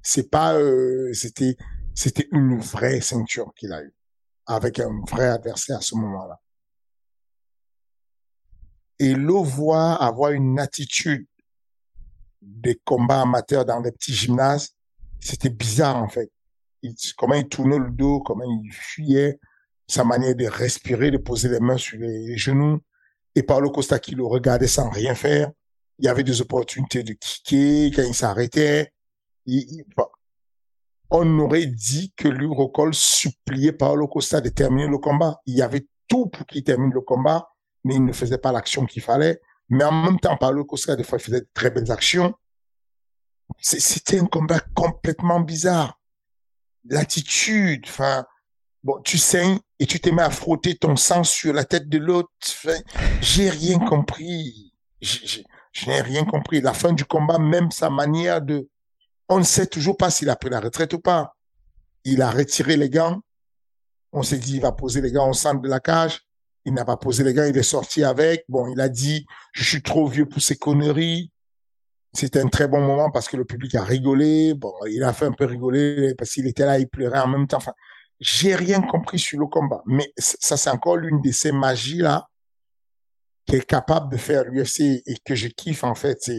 [0.03, 1.57] C'est pas, euh, c'était,
[1.95, 3.95] c'était une vraie ceinture qu'il a eu
[4.47, 6.41] avec un vrai adversaire à ce moment-là.
[8.99, 11.27] Et le voir avoir une attitude
[12.41, 14.75] des combats amateurs dans les petits gymnases,
[15.21, 16.31] c'était bizarre en fait.
[17.17, 19.39] comment il tournait le dos, comment il fuyait,
[19.87, 22.81] sa manière de respirer, de poser les mains sur les genoux.
[23.35, 25.51] Et Paulo Costa qui le regardait sans rien faire.
[25.99, 28.93] Il y avait des opportunités de kicker quand il s'arrêtait.
[31.11, 35.41] On aurait dit que l'Urocol suppliait Paulo Costa de terminer le combat.
[35.47, 37.49] Il y avait tout pour qu'il termine le combat,
[37.85, 39.41] mais il ne faisait pas l'action qu'il fallait.
[39.69, 42.35] Mais en même temps, Paulo Costa, des fois, il faisait de très belles actions.
[43.59, 45.99] C'était un combat complètement bizarre.
[46.89, 48.25] l'attitude, enfin,
[48.85, 51.99] bon, tu saignes et tu te mets à frotter ton sang sur la tête de
[51.99, 52.31] l'autre.
[53.21, 54.73] J'ai rien compris.
[55.01, 56.61] Je n'ai rien compris.
[56.61, 58.69] La fin du combat, même sa manière de,
[59.29, 61.37] on ne sait toujours pas s'il a pris la retraite ou pas.
[62.05, 63.21] Il a retiré les gants.
[64.13, 66.23] On s'est dit, il va poser les gants au centre de la cage.
[66.65, 68.45] Il n'a pas posé les gants, il est sorti avec.
[68.49, 71.31] Bon, il a dit, je suis trop vieux pour ces conneries.
[72.13, 74.55] C'était un très bon moment parce que le public a rigolé.
[74.55, 77.47] Bon, il a fait un peu rigoler parce qu'il était là, il pleurait en même
[77.47, 77.59] temps.
[78.21, 79.83] J'ai rien compris sur le combat.
[79.87, 82.29] Mais ça, c'est encore l'une de ces magies-là
[83.47, 86.31] qui est capable de faire l'UFC et que je kiffe, en fait.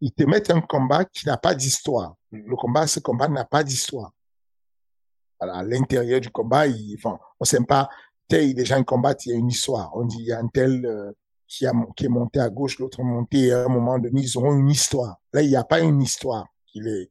[0.00, 2.14] Ils te mettent un combat qui n'a pas d'histoire.
[2.30, 4.12] Le combat, ce combat n'a pas d'histoire.
[5.40, 7.88] à l'intérieur du combat, il, enfin, on sait pas,
[8.28, 9.90] tel, les gens combattent, il y a une histoire.
[9.94, 11.12] On dit, il y a un tel, euh,
[11.46, 14.36] qui, a, qui est monté à gauche, l'autre monté, et à un moment donné, ils
[14.36, 15.16] auront une histoire.
[15.32, 16.46] Là, il n'y a pas une histoire.
[16.74, 17.10] Il est...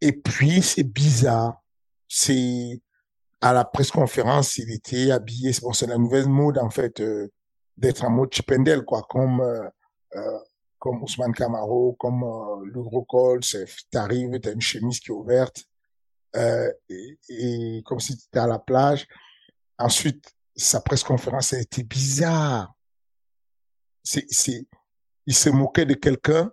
[0.00, 1.62] Et puis c'est bizarre.
[2.08, 2.80] C'est
[3.40, 7.28] à la presse conférence, il était habillé, bon, c'est la nouvelle mode en fait euh,
[7.76, 9.68] d'être en mode chipendel quoi, comme euh,
[10.14, 10.38] euh,
[10.78, 13.40] comme Ousmane Camaro, comme euh, le gros col,
[13.90, 15.64] t'arrives, t'as une chemise qui est ouverte
[16.36, 19.06] euh, et, et, comme si tu étais à la plage.
[19.78, 22.74] Ensuite, sa presse conférence a été bizarre.
[24.02, 24.66] C'est, c'est,
[25.26, 26.52] il se moquait de quelqu'un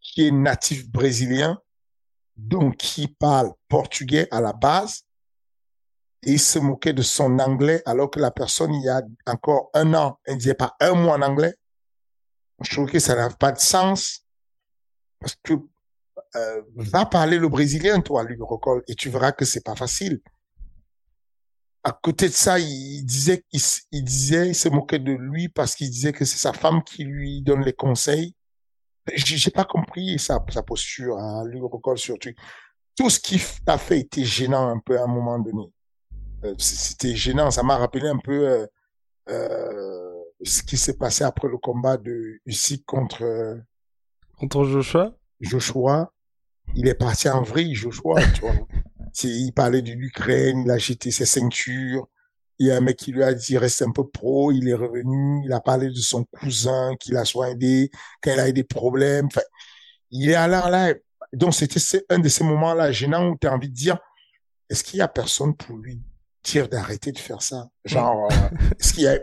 [0.00, 1.60] qui est natif brésilien,
[2.48, 5.04] donc qui parle portugais à la base,
[6.22, 9.70] et il se moquait de son anglais alors que la personne, il y a encore
[9.74, 11.54] un an, elle disait pas un mot en anglais.
[12.62, 14.26] Je trouve que ça n'a pas de sens
[15.18, 15.54] parce que
[16.36, 20.20] euh, va parler le brésilien, toi, lui, Rocol, et tu verras que c'est pas facile.
[21.82, 23.44] À côté de ça, il disait,
[23.90, 27.04] il disait, il se moquait de lui parce qu'il disait que c'est sa femme qui
[27.04, 28.34] lui donne les conseils.
[29.14, 32.30] J'ai pas compris sa, sa posture, hein, lui, Rocol, surtout.
[32.96, 35.72] Tout ce qu'il a fait était gênant un peu à un moment donné.
[36.44, 38.66] Euh, C'était gênant, ça m'a rappelé un peu euh,
[39.28, 40.10] euh,
[40.42, 43.56] ce qui s'est passé après le combat de Usyk contre euh,
[44.38, 45.14] contre Joshua.
[45.40, 46.12] Joshua,
[46.74, 48.54] il est parti en vrille, Joshua, tu vois.
[49.24, 52.08] il parlait de l'Ukraine, il a jeté ses ceintures.
[52.60, 54.74] Il y a un mec qui lui a dit reste un peu pro, il est
[54.74, 57.90] revenu, il a parlé de son cousin qui l'a soigné
[58.22, 59.26] quand il a eu des problèmes.
[59.26, 59.40] Enfin,
[60.10, 60.94] il est alors là.
[61.32, 63.98] Donc c'était un de ces moments-là gênants où tu as envie de dire
[64.68, 66.02] est-ce qu'il y a personne pour lui
[66.44, 67.68] dire d'arrêter de faire ça?
[67.86, 69.18] Genre, euh, est-ce qu'il y a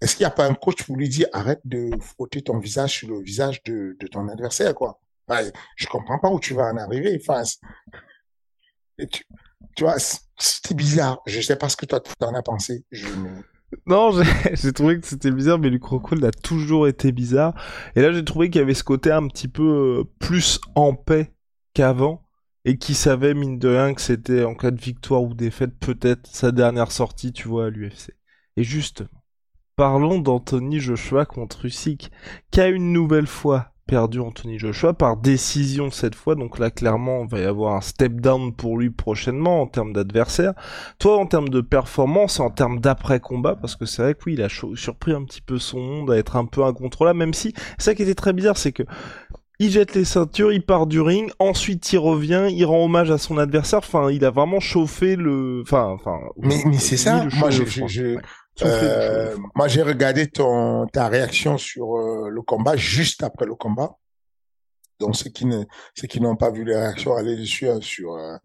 [0.00, 3.00] est-ce qu'il n'y a pas un coach pour lui dire arrête de frotter ton visage
[3.00, 4.98] sur le visage de, de ton adversaire quoi?
[5.76, 7.20] Je comprends pas où tu vas en arriver.
[7.20, 7.42] Enfin,
[8.98, 9.24] tu,
[9.76, 9.96] tu vois,
[10.40, 11.20] c'était bizarre.
[11.26, 12.84] Je sais pas ce que toi t'en as pensé.
[13.86, 14.10] Non,
[14.52, 17.54] j'ai trouvé que c'était bizarre, mais Luc a toujours été bizarre.
[17.94, 20.94] Et là, j'ai trouvé qu'il y avait ce côté un petit peu euh, plus en
[20.94, 21.32] paix
[21.74, 22.22] qu'avant,
[22.64, 26.26] et qui savait, mine de rien, que c'était en cas de victoire ou défaite, peut-être
[26.26, 28.12] sa dernière sortie, tu vois, à l'UFC.
[28.56, 29.24] Et justement,
[29.76, 32.10] parlons d'Anthony Joshua contre Usyk,
[32.50, 36.36] qui a une nouvelle fois perdu Anthony Joshua par décision cette fois.
[36.36, 39.92] Donc là, clairement, on va y avoir un step down pour lui prochainement en termes
[39.92, 40.54] d'adversaire.
[41.00, 44.42] Toi, en termes de performance, en termes d'après-combat, parce que c'est vrai que oui, il
[44.42, 47.96] a surpris un petit peu son monde à être un peu incontrôlable, même si, ça
[47.96, 48.84] qui était très bizarre, c'est que
[49.58, 53.18] il jette les ceintures, il part du ring, ensuite il revient, il rend hommage à
[53.18, 53.80] son adversaire.
[53.80, 55.60] Enfin, il a vraiment chauffé le.
[55.62, 56.18] Enfin, enfin.
[56.38, 57.26] Mais, mais c'est ça.
[57.36, 58.18] Moi, je, je,
[58.62, 63.96] euh, moi, j'ai regardé ton ta réaction sur euh, le combat juste après le combat.
[64.98, 68.14] Donc ceux qui ne ceux qui n'ont pas vu les réactions, allez dessus hein, sur
[68.14, 68.36] euh,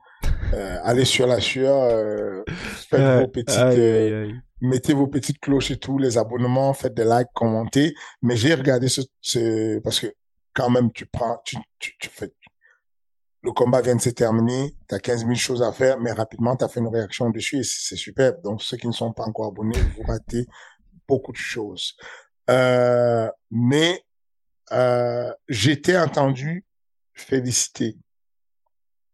[0.53, 2.43] euh, allez sur la sueur, euh,
[2.89, 7.03] faites vos petites aïe, aïe, mettez vos petites cloches et tout, les abonnements, faites des
[7.03, 7.93] likes, commentez.
[8.21, 10.07] Mais j'ai regardé ce, ce, parce que
[10.53, 12.31] quand même tu prends tu tu, tu fais
[13.45, 16.55] le combat vient de se terminer, tu as 15 000 choses à faire, mais rapidement,
[16.58, 18.41] tu as fait une réaction dessus et c'est super.
[18.41, 20.47] Donc, ceux qui ne sont pas encore abonnés, vous ratez
[21.08, 21.95] beaucoup de choses.
[22.49, 24.03] Euh, mais
[24.71, 26.65] euh, j'étais entendu
[27.13, 27.97] féliciter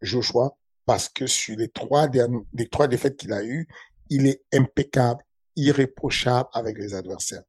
[0.01, 3.67] Joshua parce que sur les trois derniers, les trois défaites qu'il a eues,
[4.09, 5.21] il est impeccable,
[5.57, 7.43] irréprochable avec les adversaires.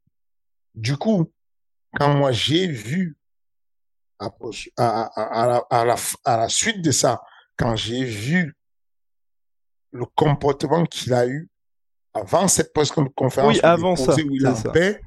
[0.75, 1.31] Du coup,
[1.95, 3.16] quand moi j'ai vu
[4.77, 5.03] à,
[5.71, 7.23] à, la, à la suite de ça,
[7.57, 8.57] quand j'ai vu
[9.93, 11.51] le comportement qu'il a eu
[12.15, 12.73] avant cette
[13.15, 15.01] conférence oui, avant ça, où il en paix,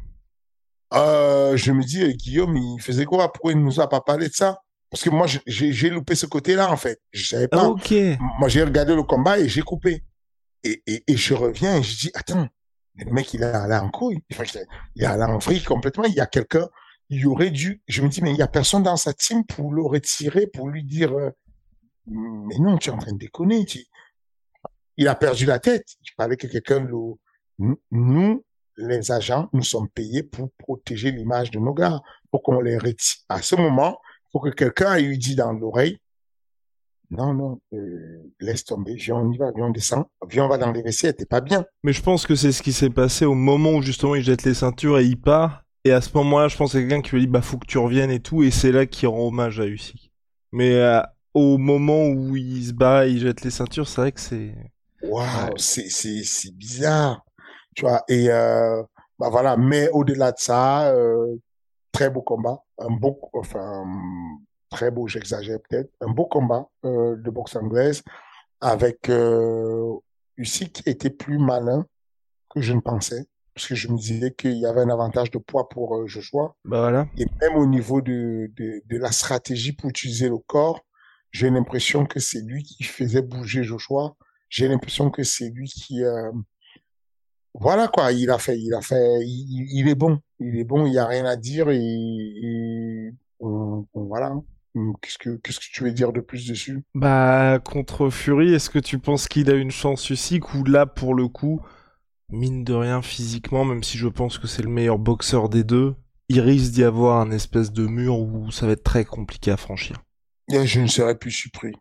[0.94, 3.32] euh, je me dis, euh, Guillaume, il faisait quoi?
[3.32, 4.60] Pourquoi il ne nous a pas parlé de ça?
[4.90, 7.02] Parce que moi, j'ai loupé ce côté-là, en fait.
[7.12, 7.64] Je savais pas.
[8.40, 10.04] Moi, j'ai regardé le combat et j'ai coupé.
[10.64, 12.48] Et, et, et, je reviens et je dis, attends,
[12.96, 14.24] le mec, il est allé en couille.
[14.96, 16.06] Il est allé en vrille complètement.
[16.06, 16.68] Il y a quelqu'un,
[17.10, 19.72] il aurait dû, je me dis, mais il y a personne dans sa team pour
[19.72, 21.30] le retirer, pour lui dire, euh,
[22.08, 23.66] mais non, tu es en train de déconner.
[23.66, 23.86] Tu...
[24.98, 25.86] Il a perdu la tête.
[26.02, 26.98] Il fallait que quelqu'un le,
[27.92, 28.44] nous,
[28.78, 33.18] les agents, nous sommes payés pour protéger l'image de nos gars, pour qu'on les retire.
[33.30, 36.00] À ce moment, il faut que quelqu'un lui dit dans l'oreille,
[37.12, 40.58] non, non, euh, laisse tomber, viens, on y va, viens, on descend, viens, on va
[40.58, 41.64] dans les WC, t'es pas bien.
[41.84, 44.44] Mais je pense que c'est ce qui s'est passé au moment où justement il jette
[44.44, 45.65] les ceintures et il part.
[45.86, 47.78] Et à ce moment-là, je pense que quelqu'un qui lui dit, bah, faut que tu
[47.78, 50.12] reviennes et tout, et c'est là qu'il rend hommage à Usyk.
[50.52, 51.02] Mais euh,
[51.34, 54.54] au moment où il se bat, il jette les ceintures, c'est vrai que c'est...
[55.04, 57.26] Waouh, c'est, c'est, c'est bizarre
[57.76, 58.04] tu vois.
[58.08, 58.82] Et euh,
[59.20, 61.36] bah voilà, mais au-delà de ça, euh,
[61.92, 63.86] très beau combat, un beau, enfin
[64.70, 68.02] très beau, j'exagère peut-être, un beau combat euh, de boxe anglaise
[68.62, 69.94] avec euh,
[70.42, 71.86] qui était plus malin
[72.50, 75.40] que je ne pensais, parce que je me disais qu'il y avait un avantage de
[75.40, 76.56] poids pour euh, Joshua.
[76.66, 77.08] Bah voilà.
[77.18, 80.86] Et même au niveau de, de, de la stratégie pour utiliser le corps,
[81.32, 84.16] j'ai l'impression que c'est lui qui faisait bouger Joshua.
[84.50, 86.32] J'ai l'impression que c'est lui qui euh,
[87.60, 90.94] voilà quoi, il a fait, il a fait, il, est bon, il est bon, il
[90.94, 94.34] y a rien à dire et, voilà.
[95.02, 96.84] Qu'est-ce que qu'est-ce que tu veux dire de plus dessus?
[96.94, 101.16] Bah contre Fury, est-ce que tu penses qu'il a une chance ici ou là pour
[101.16, 101.62] le coup,
[102.30, 105.96] mine de rien physiquement, même si je pense que c'est le meilleur boxeur des deux,
[106.30, 109.58] il risque d'y avoir un espèce de mur où ça va être très compliqué à
[109.58, 110.04] franchir.
[110.50, 111.74] je ne serais plus surpris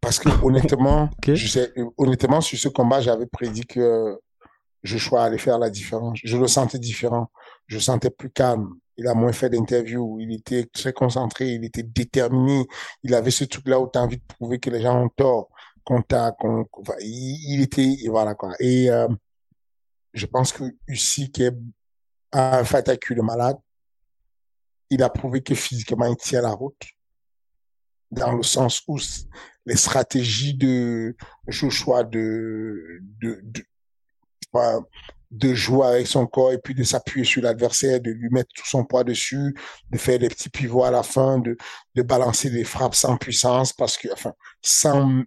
[0.00, 4.18] parce que honnêtement, je sais, honnêtement sur ce combat, j'avais prédit que
[4.82, 6.18] Joshua allait faire la différence.
[6.22, 7.30] Je le sentais différent.
[7.66, 8.74] Je le sentais plus calme.
[8.96, 10.18] Il a moins fait d'interviews.
[10.20, 11.48] Il était très concentré.
[11.50, 12.66] Il était déterminé.
[13.02, 15.48] Il avait ce truc-là où tu as envie de prouver que les gens ont tort.
[15.84, 16.64] Qu'on t'a, qu'on,
[17.00, 18.52] il, était, voilà quoi.
[18.60, 19.08] Et euh,
[20.12, 21.56] je pense que Usyk est
[22.32, 23.56] un fatacule de malade.
[24.90, 26.82] Il a prouvé que physiquement il tient la route.
[28.10, 28.98] Dans le sens où
[29.64, 31.16] les stratégies de
[31.48, 33.64] Joshua de, de, de
[35.32, 38.66] de jouer avec son corps et puis de s'appuyer sur l'adversaire, de lui mettre tout
[38.66, 39.54] son poids dessus,
[39.90, 41.56] de faire des petits pivots à la fin, de,
[41.94, 45.22] de balancer des frappes sans puissance parce que, enfin, sans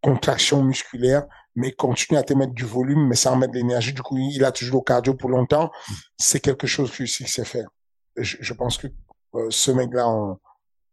[0.00, 1.26] contraction musculaire,
[1.58, 3.92] mais continuer à te mettre du volume, mais sans mettre de l'énergie.
[3.92, 5.70] Du coup, il a toujours le cardio pour longtemps.
[6.16, 7.68] C'est quelque chose que aussi sait faire.
[8.16, 8.86] Je, je pense que
[9.34, 10.38] euh, ce mec-là, on,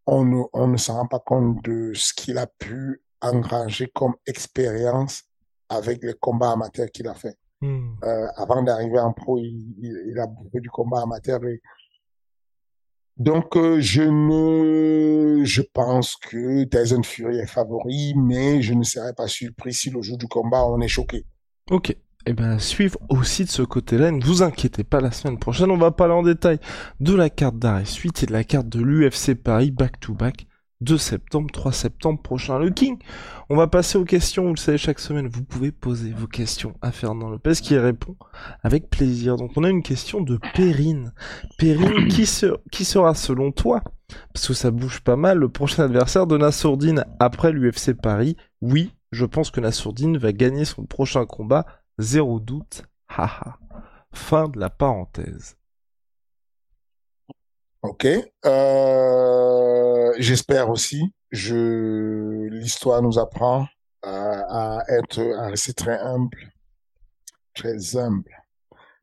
[0.07, 4.15] on, ne, on ne s'en rend pas compte de ce qu'il a pu engranger comme
[4.25, 5.23] expérience
[5.69, 7.37] avec les combats amateurs qu'il a fait.
[7.61, 7.95] Hmm.
[8.03, 11.39] Euh, avant d'arriver en pro, il, a bouffé du combat amateur.
[13.17, 19.13] Donc, euh, je ne, je pense que Tyson Fury est favori, mais je ne serais
[19.13, 21.25] pas surpris si le jour du combat, on est choqué.
[21.71, 21.95] Ok.
[22.25, 24.11] eh ben, suivre aussi de ce côté-là.
[24.11, 26.59] Ne vous inquiétez pas, la semaine prochaine, on va parler en détail
[26.99, 30.47] de la carte d'arrêt suite et de la carte de l'UFC Paris back-to-back.
[30.81, 32.59] 2 septembre, 3 septembre prochain.
[32.59, 32.97] Le King,
[33.49, 36.73] on va passer aux questions, vous le savez, chaque semaine, vous pouvez poser vos questions
[36.81, 38.15] à Fernand Lopez qui répond
[38.63, 39.37] avec plaisir.
[39.37, 41.13] Donc on a une question de Perrine.
[41.57, 43.81] Perrine, qui, sera selon toi,
[44.33, 48.35] parce que ça bouge pas mal, le prochain adversaire de Nassourdine après l'UFC Paris?
[48.61, 51.65] Oui, je pense que Nassourdine va gagner son prochain combat,
[51.99, 52.83] zéro doute.
[53.07, 53.59] Haha.
[54.11, 55.57] fin de la parenthèse.
[57.85, 58.07] Ok.
[58.45, 61.13] Euh, j'espère aussi.
[61.29, 63.67] Je, l'histoire nous apprend
[64.01, 66.51] à, être, à rester très humble,
[67.53, 68.31] très humble,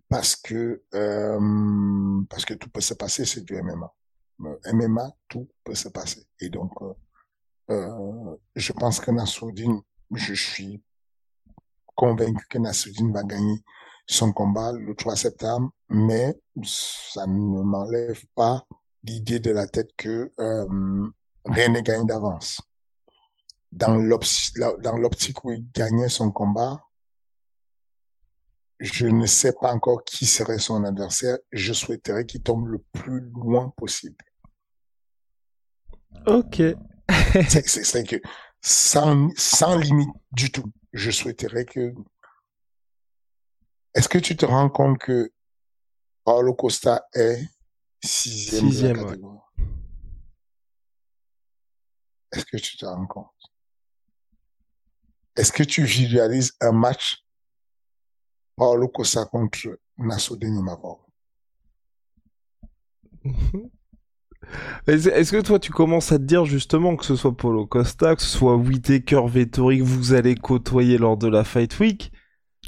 [0.08, 3.94] parce que euh, parce que tout peut se passer, c'est du MMA.
[4.72, 6.26] MMA, tout peut se passer.
[6.40, 6.72] Et donc,
[7.70, 9.80] euh, je pense que Nassoudine,
[10.12, 10.82] je suis
[11.94, 13.62] convaincu que Nassoudine va gagner
[14.12, 18.66] son combat le 3 septembre, mais ça ne m'enlève pas
[19.04, 21.10] l'idée de la tête que euh,
[21.44, 22.60] rien n'est gagné d'avance.
[23.72, 26.82] Dans l'optique où il gagnait son combat,
[28.80, 31.38] je ne sais pas encore qui serait son adversaire.
[31.52, 34.16] Je souhaiterais qu'il tombe le plus loin possible.
[36.26, 36.62] Ok.
[37.66, 38.16] c'est que
[38.60, 40.70] sans, sans limite du tout.
[40.92, 41.94] Je souhaiterais que
[43.94, 45.32] est-ce que tu te rends compte que
[46.24, 47.42] Paulo Costa est
[48.02, 48.98] sixième, sixième
[52.32, 53.26] Est-ce que tu te rends compte?
[55.36, 57.24] Est-ce que tu visualises un match
[58.56, 60.98] Paulo Costa contre Nassoudine Nimavov
[64.86, 68.22] Est-ce que toi, tu commences à te dire justement que ce soit Paulo Costa, que
[68.22, 72.12] ce soit Whitaker, Vettori, que vous allez côtoyer lors de la Fight Week,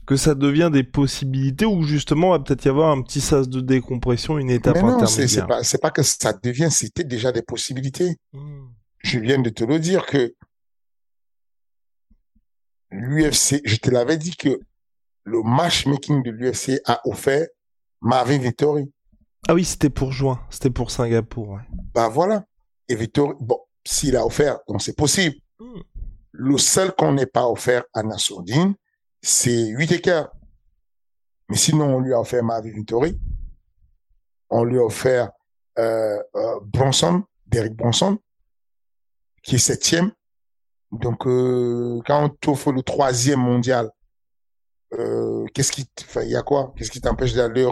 [0.07, 3.61] que ça devient des possibilités ou justement va peut-être y avoir un petit sas de
[3.61, 7.33] décompression, une étape Mais non, intermédiaire c'est pas, c'est pas que ça devient, c'était déjà
[7.33, 8.17] des possibilités.
[8.33, 8.67] Hmm.
[8.99, 10.35] Je viens de te le dire que
[12.91, 14.61] l'UFC, je te l'avais dit que
[15.25, 17.47] le matchmaking de l'UFC a offert
[18.03, 18.91] Marvin Vittori.
[19.49, 21.51] Ah oui, c'était pour juin, c'était pour Singapour.
[21.51, 21.63] Ouais.
[21.95, 22.45] Bah voilà.
[22.89, 25.37] Et Vittori, bon, s'il a offert, donc c'est possible.
[25.59, 25.81] Hmm.
[26.33, 28.75] Le seul qu'on n'ait pas offert à Nassourdine,
[29.25, 30.31] c'est 8 écarts.
[31.49, 33.18] Mais sinon, on lui a offert Marvin Vittori.
[34.51, 35.31] On lui a offert
[35.79, 38.18] euh, euh, Bronson, Derek Bronson,
[39.43, 40.12] qui est septième.
[40.93, 43.91] Donc, euh, quand on t'offre le troisième mondial,
[44.93, 45.89] euh, qu'est-ce qui,
[46.22, 46.72] il y a quoi?
[46.77, 47.68] Qu'est-ce qui t'empêche d'aller,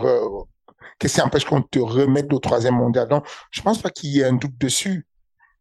[0.98, 3.08] qu'est-ce qui empêche qu'on te remette au troisième mondial?
[3.08, 5.06] Donc, je pense pas qu'il y ait un doute dessus.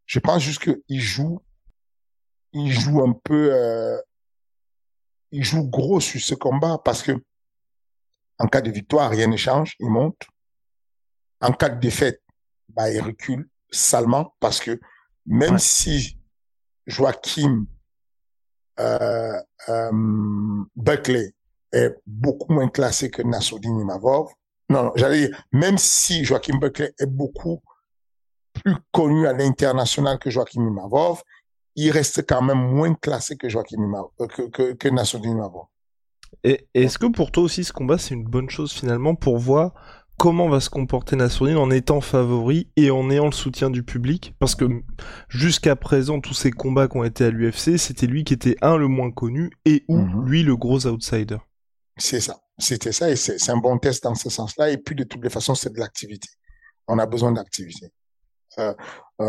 [0.06, 1.42] Je pense juste qu'il joue,
[2.54, 3.98] il joue un peu, euh,
[5.32, 7.14] il joue gros sur ce combat parce que
[8.40, 10.24] en cas de victoire, rien ne change, il monte.
[11.42, 12.22] En cas de défaite,
[12.70, 14.80] bah, il recule salement parce que
[15.26, 15.60] même Ouais.
[15.60, 16.18] si
[16.88, 17.66] Joachim
[18.80, 19.92] euh, euh,
[20.76, 21.34] Buckley
[21.72, 24.32] est beaucoup moins classé que Nassoudine Imavov,
[24.70, 27.62] non, non, j'allais dire, même si Joachim Buckley est beaucoup
[28.54, 31.22] plus connu à l'international que Joachim Imavov,
[31.76, 34.78] il reste quand même moins classé que Joachim Imavov, euh, que.
[36.44, 39.74] Et est-ce que pour toi aussi ce combat c'est une bonne chose finalement pour voir
[40.18, 44.34] comment va se comporter Nassourdine en étant favori et en ayant le soutien du public?
[44.40, 44.66] Parce que
[45.30, 48.78] jusqu'à présent tous ces combats qui ont été à l'UFC c'était lui qui était un
[48.78, 50.26] le moins connu et ou Mhm.
[50.26, 51.38] lui le gros outsider.
[51.98, 52.40] C'est ça.
[52.58, 54.70] C'était ça et c'est c'est un bon test dans ce sens-là.
[54.70, 56.30] Et puis, de toutes les façons, c'est de l'activité.
[56.88, 57.92] On a besoin d'activité.
[58.60, 58.74] Euh,
[59.22, 59.26] euh,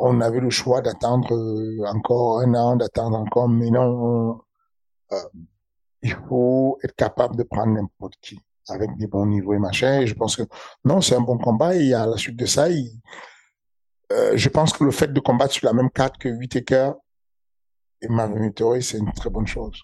[0.00, 4.40] on avait le choix d'attendre euh, encore un an, d'attendre encore, mais non,
[6.02, 10.00] il faut être capable de prendre n'importe qui avec des bons niveaux et machin.
[10.00, 10.42] Et je pense que
[10.84, 11.74] non, c'est un bon combat.
[11.76, 12.66] Et à la suite de ça,
[14.10, 16.92] je pense que le fait de combattre sur la même carte que Whitaker
[18.02, 18.50] et Marvin
[18.80, 19.80] c'est une très bonne chose.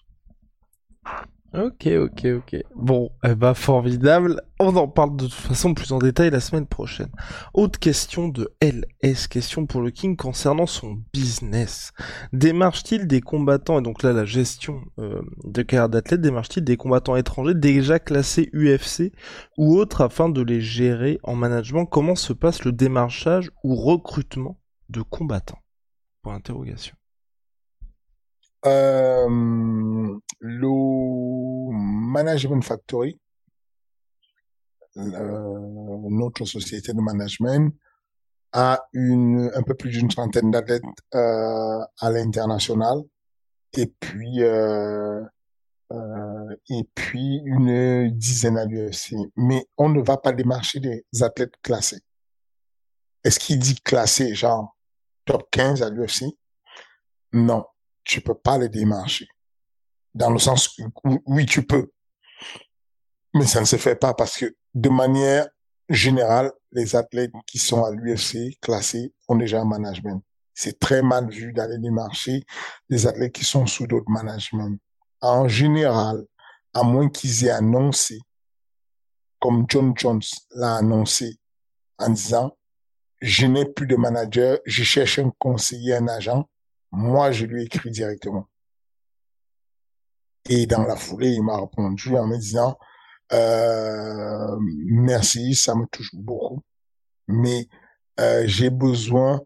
[1.53, 2.55] Ok, ok, ok.
[2.75, 4.41] Bon, eh ben, formidable.
[4.59, 7.11] On en parle de toute façon plus en détail la semaine prochaine.
[7.53, 11.91] Autre question de LS, question pour le King concernant son business.
[12.31, 17.15] Démarche-t-il des combattants, et donc là la gestion euh, de carrière d'athlète, démarche-t-il des combattants
[17.15, 19.11] étrangers déjà classés UFC
[19.55, 21.85] ou autres afin de les gérer en management?
[21.85, 25.59] Comment se passe le démarchage ou recrutement de combattants?
[26.23, 26.95] Pour interrogation.
[28.65, 33.19] Euh, le Management Factory,
[34.97, 35.59] euh,
[36.09, 37.73] notre société de management,
[38.53, 40.83] a une, un peu plus d'une trentaine d'athlètes
[41.15, 42.99] euh, à l'international
[43.73, 45.23] et puis euh,
[45.91, 49.15] euh, et puis une dizaine à l'UFC.
[49.35, 52.01] Mais on ne va pas démarcher des athlètes classés.
[53.23, 54.75] Est-ce qu'il dit classé, genre
[55.25, 56.25] top 15 à l'UFC?
[57.33, 57.65] Non,
[58.03, 59.27] tu peux pas les démarcher.
[60.13, 61.91] Dans le sens où, oui, tu peux.
[63.33, 65.47] Mais ça ne se fait pas parce que de manière
[65.89, 70.23] générale, les athlètes qui sont à l'UFC classés ont déjà un management.
[70.53, 72.43] C'est très mal vu d'aller démarcher
[72.89, 74.69] des athlètes qui sont sous d'autres managements.
[75.21, 76.23] En général,
[76.73, 78.19] à moins qu'ils aient annoncé,
[79.39, 81.37] comme John Jones l'a annoncé
[81.97, 82.55] en disant,
[83.21, 86.47] je n'ai plus de manager, je cherche un conseiller, un agent,
[86.93, 88.47] moi, je lui ai écrit directement.
[90.47, 92.77] Et dans la foulée, il m'a répondu en me disant,
[93.31, 96.61] euh, merci, ça me touche beaucoup,
[97.27, 97.67] mais
[98.19, 99.41] euh, j'ai besoin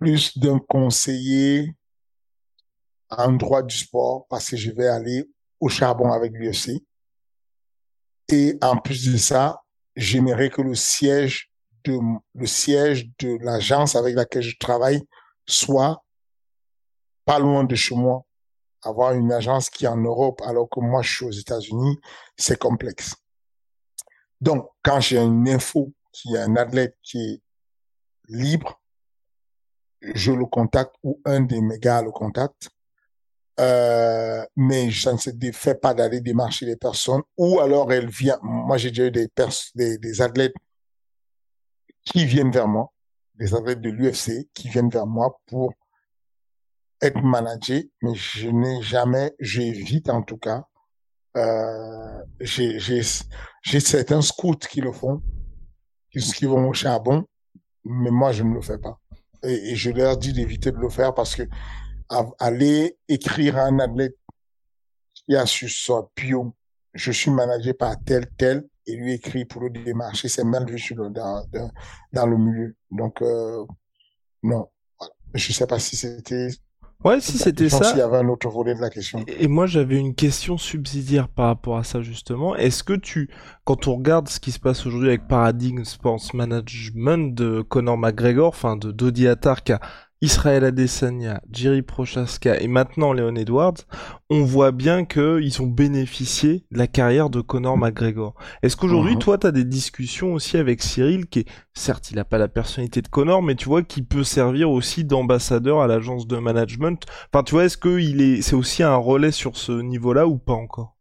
[0.00, 1.72] plus d'un conseiller
[3.10, 5.30] en droit du sport parce que je vais aller
[5.60, 6.82] au charbon avec l'UFC.
[8.28, 9.62] Et en plus de ça,
[9.94, 11.52] j'aimerais que le siège
[11.84, 11.96] de
[12.34, 15.02] le siège de l'agence avec laquelle je travaille
[15.46, 16.02] soit
[17.30, 18.26] pas loin de chez moi.
[18.82, 22.00] Avoir une agence qui est en Europe alors que moi je suis aux États-Unis,
[22.36, 23.14] c'est complexe.
[24.40, 27.42] Donc, quand j'ai une info qu'il y a un athlète qui est
[28.28, 28.82] libre,
[30.02, 32.70] je le contacte ou un de mes gars le contacte.
[33.60, 38.40] Euh, mais ça ne se fait pas d'aller démarcher les personnes ou alors elle vient.
[38.42, 39.28] Moi, j'ai déjà eu des,
[39.76, 40.54] des, des athlètes
[42.04, 42.92] qui viennent vers moi,
[43.36, 45.74] des athlètes de l'UFC qui viennent vers moi pour
[47.02, 50.64] être managé, mais je n'ai jamais, j'évite en tout cas.
[51.36, 55.22] Euh, j'ai certains scouts qui le font,
[56.10, 57.24] qui, vont au charbon,
[57.84, 58.98] mais moi je ne le fais pas.
[59.42, 61.44] Et, je leur dis d'éviter de le faire parce que
[62.38, 64.16] aller écrire à un athlète
[65.14, 66.54] qui a su son pion,
[66.92, 70.82] je suis managé par tel tel et lui écrit pour le démarcher, c'est mal vu
[70.94, 72.76] dans, le milieu.
[72.90, 73.64] Donc euh,
[74.42, 74.68] non,
[75.34, 76.48] je sais pas si c'était
[77.04, 77.92] Ouais, si c'était ça.
[77.94, 79.24] Il y avait un autre volet de la question.
[79.26, 82.54] Et moi, j'avais une question subsidiaire par rapport à ça, justement.
[82.56, 83.30] Est-ce que tu,
[83.64, 88.48] quand on regarde ce qui se passe aujourd'hui avec Paradigm Sports Management de Conor McGregor,
[88.48, 89.80] enfin de Dodi Attar, qui a
[90.22, 93.86] Israël Adesanya, Jerry Prochaska et maintenant Leon Edwards,
[94.28, 98.34] on voit bien qu'ils ont bénéficié de la carrière de Conor McGregor.
[98.62, 99.18] Est-ce qu'aujourd'hui, mhm.
[99.18, 102.48] toi, tu as des discussions aussi avec Cyril, qui est, certes, il n'a pas la
[102.48, 107.02] personnalité de Conor, mais tu vois, qui peut servir aussi d'ambassadeur à l'agence de management?
[107.32, 110.36] Enfin, tu vois, est-ce que il est, c'est aussi un relais sur ce niveau-là ou
[110.36, 110.98] pas encore?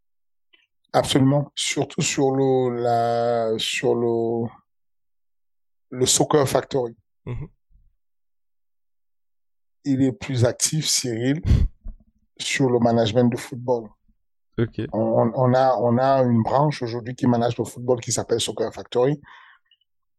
[0.94, 1.52] Absolument.
[1.56, 4.48] Surtout sur le, la, sur le,
[5.90, 6.96] le Soccer Factory.
[7.26, 7.50] Mhm
[9.92, 11.42] il est plus actif, Cyril,
[12.38, 13.90] sur le management de football.
[14.58, 14.88] Okay.
[14.92, 18.74] On, on, a, on a une branche aujourd'hui qui manage le football qui s'appelle Soccer
[18.74, 19.20] Factory.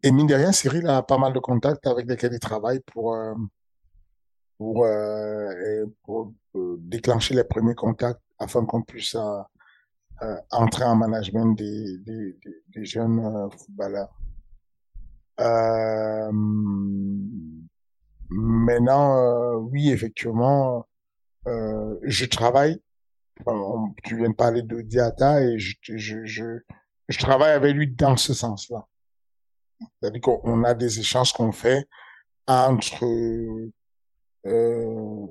[0.03, 3.15] Et mine de rien, Cyril a pas mal de contacts avec lesquels il travaille pour,
[3.15, 3.35] euh,
[4.57, 9.17] pour, euh, pour euh, déclencher les premiers contacts afin qu'on puisse
[10.51, 14.15] entrer en management des, des, des, des jeunes footballeurs.
[15.41, 16.31] Euh,
[18.61, 20.87] Maintenant, euh, oui, effectivement,
[21.47, 22.81] euh, je travaille.
[24.05, 26.59] tu viens de parler de Diata et je, je, je,
[27.09, 28.87] je travaille avec lui dans ce sens-là.
[29.81, 31.89] C'est-à-dire qu'on a des échanges qu'on fait
[32.47, 33.05] entre
[34.47, 35.27] euh,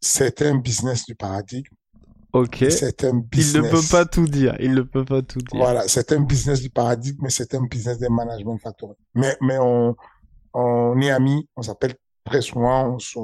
[0.00, 1.74] certains business du paradigme.
[2.32, 2.64] Ok.
[2.70, 3.54] Certains business.
[3.54, 4.56] Il ne peut pas tout dire.
[4.60, 5.58] Il ne peut pas tout dire.
[5.60, 8.94] Voilà, c'est un business du paradigme, mais c'est un business des management factory.
[9.14, 9.96] Mais mais on
[10.54, 11.94] on est amis, on s'appelle
[12.24, 13.18] très souvent, on se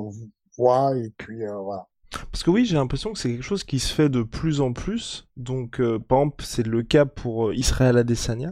[0.57, 1.87] voit et puis euh, voilà.
[2.33, 4.73] Parce que oui, j'ai l'impression que c'est quelque chose qui se fait de plus en
[4.73, 5.27] plus.
[5.37, 8.51] Donc, euh, par exemple, c'est le cas pour euh, Israël Adesanya,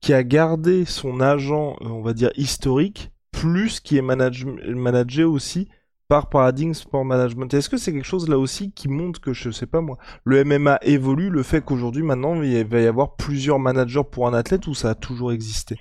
[0.00, 5.68] qui a gardé son agent, on va dire, historique, plus qui est manage managé aussi
[6.08, 7.52] par Paradigm Sport Management.
[7.54, 10.44] Est-ce que c'est quelque chose là aussi qui montre que, je sais pas moi, le
[10.44, 14.66] MMA évolue, le fait qu'aujourd'hui, maintenant, il va y avoir plusieurs managers pour un athlète
[14.66, 15.76] ou ça a toujours existé?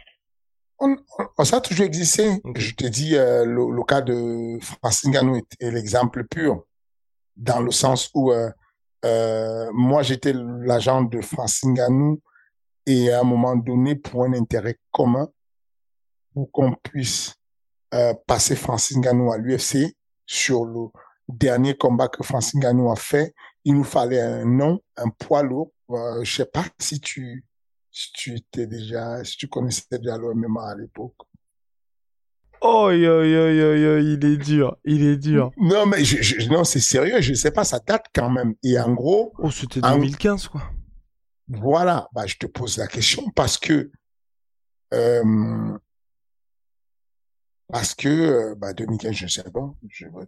[1.43, 2.41] Ça a toujours existé.
[2.55, 6.63] Je te dis, euh, le, cas de Francine Ganou est, l'exemple pur,
[7.35, 8.49] dans le sens où euh,
[9.05, 12.21] euh, moi j'étais l'agent de Francine Ganou
[12.85, 15.29] et à un moment donné, pour un intérêt commun,
[16.33, 17.35] pour qu'on puisse
[18.25, 20.87] passer Francine Ganou à l'UFC sur le
[21.27, 25.71] dernier combat que Francine Ganou a fait, il nous fallait un nom, un poids lourd.
[25.89, 27.43] je sais pas si tu
[27.91, 31.15] si tu étais déjà, si tu connaissais déjà le MMA à l'époque.
[32.63, 35.51] Oh, yo, yo, yo, yo, il est dur, il est dur.
[35.57, 38.53] Non, mais je, non, c'est sérieux, je sais pas, ça date quand même.
[38.63, 39.33] Et en gros.
[39.39, 40.61] Oh, c'était 2015, quoi.
[41.47, 43.91] Voilà, bah, je te pose la question parce que,
[44.93, 45.77] euh,
[47.67, 49.73] parce que, euh, bah, 2015, je sais pas.
[49.89, 50.25] Je sais pas,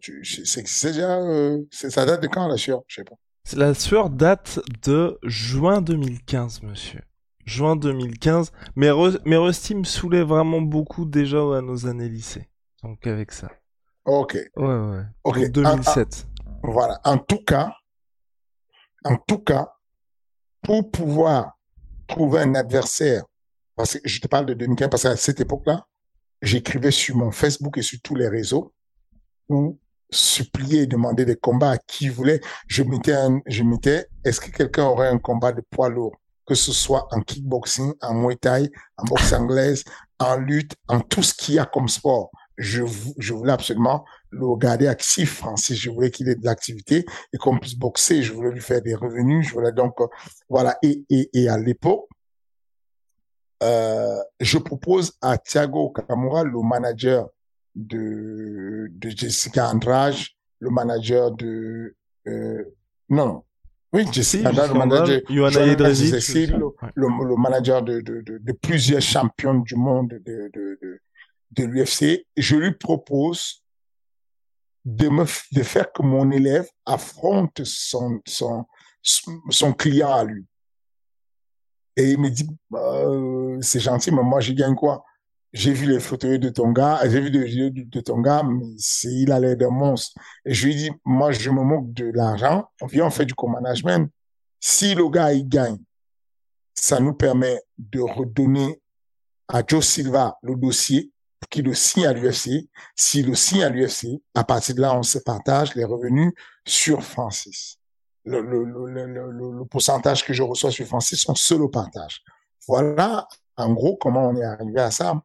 [0.64, 2.82] c'est déjà, euh, ça date de quand, la sueur?
[2.88, 3.16] Je sais pas.
[3.56, 7.02] La sueur date de juin 2015, monsieur
[7.46, 8.52] juin 2015.
[8.76, 8.90] Mais,
[9.26, 12.50] mais Rusty me saoulait vraiment beaucoup déjà à nos années lycée.
[12.84, 13.50] Donc avec ça.
[14.06, 14.38] Ok.
[14.56, 15.04] Ouais, ouais.
[15.24, 15.52] Ok.
[15.52, 16.28] 2007.
[16.64, 17.00] voilà.
[17.06, 17.74] En tout cas,
[19.06, 19.74] en tout cas,
[20.62, 21.58] pour pouvoir
[22.08, 23.24] trouver un adversaire,
[23.76, 25.88] parce que je te parle de 2015, parce qu'à cette époque-là,
[26.42, 28.74] j'écrivais sur mon Facebook et sur tous les réseaux
[29.50, 29.80] où
[30.14, 32.40] supplier et demander des combats à qui voulait.
[32.68, 33.16] Je mettais,
[33.46, 36.16] je mettais, est-ce que quelqu'un aurait un combat de poids lourd?
[36.46, 39.84] Que ce soit en kickboxing, en muay thai, en boxe anglaise,
[40.20, 42.32] en lutte, en tout ce qu'il y a comme sport.
[42.58, 42.84] Je,
[43.18, 45.78] je voulais absolument le regarder actif, Francis.
[45.78, 48.22] Je voulais qu'il ait de l'activité et qu'on puisse boxer.
[48.22, 49.48] Je voulais lui faire des revenus.
[49.48, 50.08] Je voulais donc, euh,
[50.50, 50.78] voilà.
[50.84, 52.08] Et, et, et à l'époque,
[53.64, 57.28] euh, je propose à Thiago Kamura, le manager
[57.76, 60.16] de, de Jessica Andrade,
[60.60, 61.96] le manager de,
[62.28, 62.64] euh,
[63.10, 63.44] non,
[63.94, 65.22] oui, Jessica le manager,
[66.96, 71.00] le, manager de, de, de, de, plusieurs champions du monde de, de, de,
[71.52, 72.26] de l'UFC.
[72.36, 73.64] Je lui propose
[74.86, 75.26] de me
[75.56, 78.66] de faire que mon élève affronte son, son,
[79.02, 80.46] son client à lui.
[81.96, 83.06] Et il me dit, bah,
[83.62, 85.04] c'est gentil, mais moi, je gagne quoi?
[85.54, 88.66] J'ai vu les photos de ton gars, j'ai vu des vidéos de, ton gars, mais
[89.04, 90.20] il a l'air d'un monstre.
[90.46, 92.68] Et je lui dis, moi, je me moque de l'argent.
[92.82, 94.10] On vient, on fait du co-management.
[94.60, 95.78] Si le gars, il gagne,
[96.74, 98.82] ça nous permet de redonner
[99.48, 101.12] à Joe Silva le dossier
[101.50, 102.68] qu'il le signe à l'UFC.
[102.96, 106.34] S'il le signe à l'UFC, à partir de là, on se partage les revenus
[106.66, 107.78] sur Francis.
[108.26, 112.24] Le, le, le, le, pourcentage que je reçois sur Francis, on se le partage.
[112.68, 113.28] Voilà,
[113.58, 115.22] en gros, comment on est arrivé à ça.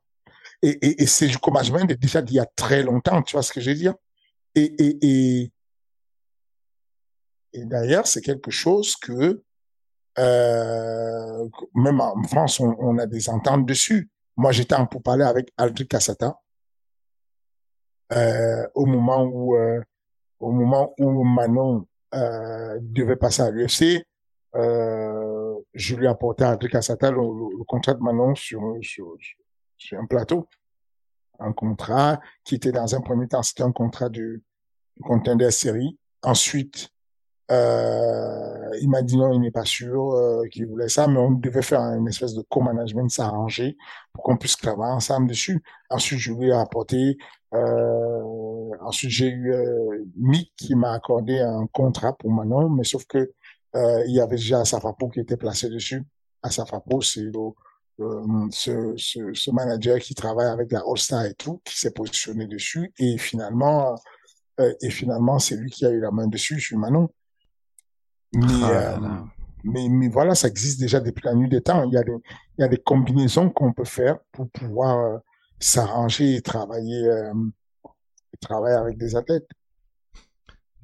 [0.63, 3.53] Et, et, et c'est du co-management déjà d'il y a très longtemps, tu vois ce
[3.53, 3.95] que je veux dire.
[4.55, 5.53] Et, et, et,
[7.53, 9.43] et d'ailleurs, c'est quelque chose que
[10.19, 14.11] euh, même en France, on, on, a des ententes dessus.
[14.37, 16.41] Moi, j'étais en pour parler avec Aldric Cassata
[18.13, 19.81] euh, au moment où euh,
[20.41, 24.05] au moment où Manon euh, devait passer à l'UFC.
[24.55, 29.39] Euh, je lui apportais à Aldric Cassata le, le, contrat de Manon sur, sur, sur
[29.93, 30.49] un plateau,
[31.39, 34.43] un contrat qui était dans un premier temps c'était un contrat de,
[34.97, 35.99] de contender série.
[36.23, 36.91] Ensuite,
[37.51, 41.31] euh, il m'a dit non, il n'est pas sûr euh, qu'il voulait ça, mais on
[41.31, 43.77] devait faire une espèce de co-management, s'arranger
[44.13, 45.63] pour qu'on puisse travailler ensemble dessus.
[45.89, 47.17] Ensuite, je lui ai apporté.
[47.55, 49.55] Euh, ensuite, j'ai eu
[50.17, 53.33] Mick qui m'a accordé un contrat pour Manon, mais sauf que
[53.75, 56.03] il y avait déjà Asafapo qui était placé dessus.
[56.43, 57.33] Asafapo, c'est le,
[57.99, 62.93] ce, ce, ce, manager qui travaille avec la All-Star et tout, qui s'est positionné dessus.
[62.99, 63.97] Et finalement,
[64.61, 67.09] euh, et finalement, c'est lui qui a eu la main dessus sur Manon.
[68.35, 68.99] Mais, ah, euh,
[69.65, 71.85] mais, mais, voilà, ça existe déjà depuis la nuit des temps.
[71.85, 72.17] Il y a des,
[72.59, 75.19] il y a des combinaisons qu'on peut faire pour pouvoir euh,
[75.59, 77.33] s'arranger et travailler, euh,
[78.33, 79.49] et travailler avec des athlètes.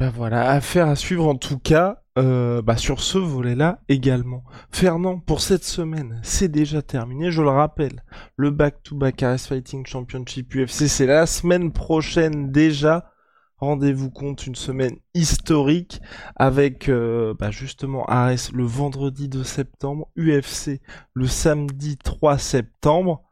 [0.04, 4.44] Ben voilà, affaire à suivre en tout cas, euh, bah sur ce volet-là également.
[4.70, 8.04] Fernand, pour cette semaine, c'est déjà terminé, je le rappelle.
[8.36, 13.12] Le back-to-back -back Fighting Championship UFC, c'est la semaine prochaine déjà
[13.56, 16.02] rendez-vous compte une semaine historique
[16.36, 20.82] avec euh, bah justement Ares le vendredi 2 septembre, UFC
[21.14, 23.22] le samedi 3 septembre.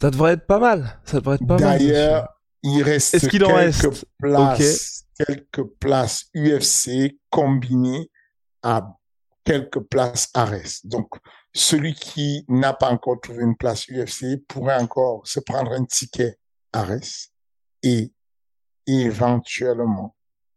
[0.00, 1.00] Ça devrait être pas mal.
[1.04, 1.78] Ça devrait être pas mal.
[1.78, 2.26] D'ailleurs,
[2.62, 4.06] il reste Est-ce qu'il en reste?
[4.18, 8.10] Places, quelques places UFC combinées
[8.62, 8.96] à
[9.44, 10.80] quelques places Ares.
[10.84, 11.08] Donc,
[11.52, 16.38] celui qui n'a pas encore trouvé une place UFC pourrait encore se prendre un ticket
[16.72, 17.30] Ares
[17.82, 18.12] et
[18.86, 20.16] éventuellement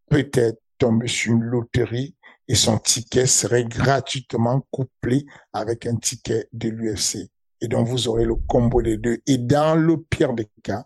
[0.09, 2.15] peut-être tomber sur une loterie
[2.47, 7.29] et son ticket serait gratuitement couplé avec un ticket de l'UFC.
[7.61, 9.19] Et donc, vous aurez le combo des deux.
[9.25, 10.85] Et dans le pire des cas,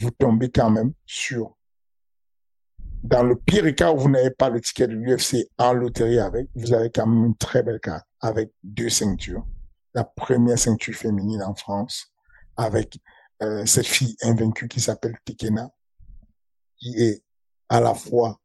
[0.00, 1.56] vous tombez quand même sur,
[3.02, 6.48] dans le pire cas où vous n'avez pas le ticket de l'UFC en loterie avec,
[6.54, 9.44] vous avez quand même une très belle carte avec deux ceintures.
[9.94, 12.12] La première ceinture féminine en France
[12.56, 12.98] avec
[13.42, 15.70] euh, cette fille invaincue qui s'appelle Tikena
[16.82, 17.22] qui est
[17.68, 18.40] à la fois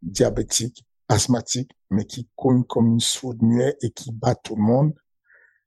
[0.00, 4.94] diabétique, asthmatique, mais qui cogne comme une sourde muette et qui bat tout le monde,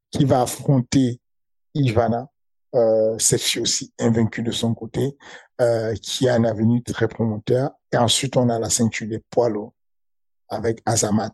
[0.10, 1.20] qui va affronter
[1.74, 2.31] Ivana,
[2.74, 3.18] euh,
[3.62, 5.18] aussi invaincue de son côté,
[5.60, 7.72] euh, qui a un avenir très promoteur.
[7.92, 9.74] Et ensuite, on a la ceinture des poids lourds
[10.50, 11.34] avec Azamat,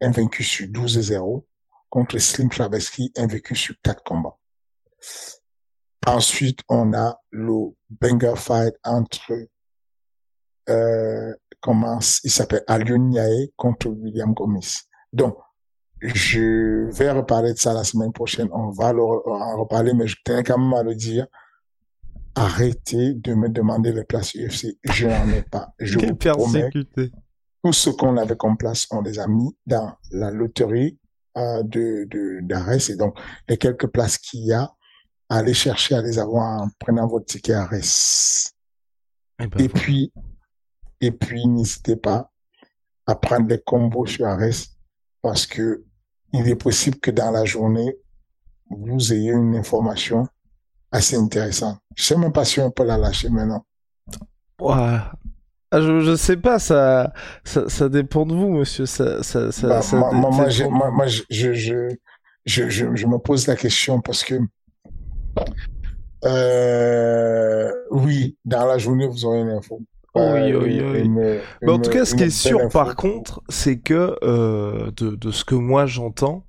[0.00, 1.44] invaincu sur 12-0,
[1.90, 4.36] contre Slim Traveski, invaincu sur 4 combats.
[6.06, 9.32] Ensuite, on a le banger fight entre
[10.68, 12.64] euh, comment il s'appelle?
[12.66, 14.78] Alion Niae contre William Gomis.
[15.12, 15.36] Donc,
[16.00, 18.48] je vais reparler de ça la semaine prochaine.
[18.52, 21.26] On va en reparler, mais je tiens quand même à le dire.
[22.34, 24.78] Arrêtez de me demander les places UFC.
[24.84, 25.74] Je n'en ai pas.
[25.80, 26.70] Je vous promets.
[27.64, 30.98] Tout ce qu'on avait comme place, on les a mis dans la loterie
[31.36, 32.06] euh, de
[32.42, 32.90] d'Ares.
[32.90, 33.18] Et donc,
[33.48, 34.72] les quelques places qu'il y a,
[35.28, 37.74] allez chercher à les avoir en prenant votre ticket Ares.
[39.40, 40.12] Et, ben, Et puis,
[41.00, 42.30] et puis, n'hésitez pas
[43.06, 44.68] à prendre des combos sur Ares
[45.22, 45.84] parce que
[46.32, 47.96] il est possible que dans la journée,
[48.70, 50.26] vous ayez une information
[50.90, 51.78] assez intéressante.
[51.96, 53.64] Je sais même pas si on peut la lâcher maintenant.
[54.60, 55.12] Ah,
[55.72, 57.12] je, je sais pas, ça,
[57.44, 58.86] ça, ça dépend de vous, monsieur.
[58.86, 61.88] Ça, ça, ça, bah, moi, moi, moi, moi, je, je, je,
[62.46, 64.34] je, je, me pose la question parce que,
[66.24, 69.80] euh, oui, dans la journée, vous aurez une info.
[70.18, 71.08] Oui, oui, oui.
[71.62, 75.30] Mais en tout cas, ce qui est sûr, par contre, c'est que euh, de, de
[75.30, 76.44] ce que moi j'entends,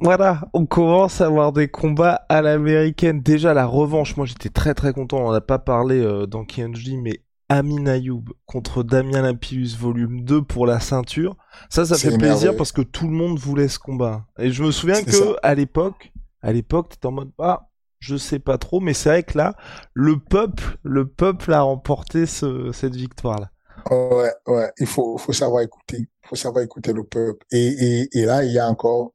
[0.00, 3.22] voilà, on commence à avoir des combats à l'américaine.
[3.22, 6.44] Déjà, la revanche, moi j'étais très très content, on n'en a pas parlé euh, dans
[6.44, 11.36] KNJ, mais Amin Ayoub contre Damien Lapius volume 2 pour la ceinture.
[11.70, 14.26] Ça, ça fait plaisir parce que tout le monde voulait ce combat.
[14.38, 16.10] Et je me souviens que à l'époque,
[16.42, 17.68] À l'époque, t'étais en mode, ah,
[18.04, 19.54] je sais pas trop, mais c'est vrai que là,
[19.94, 23.50] le peuple, le peuple a remporté ce, cette victoire-là.
[23.90, 27.44] Ouais, ouais, il faut, faut savoir écouter, il faut savoir écouter le peuple.
[27.50, 29.12] Et, et, et là, il y a encore,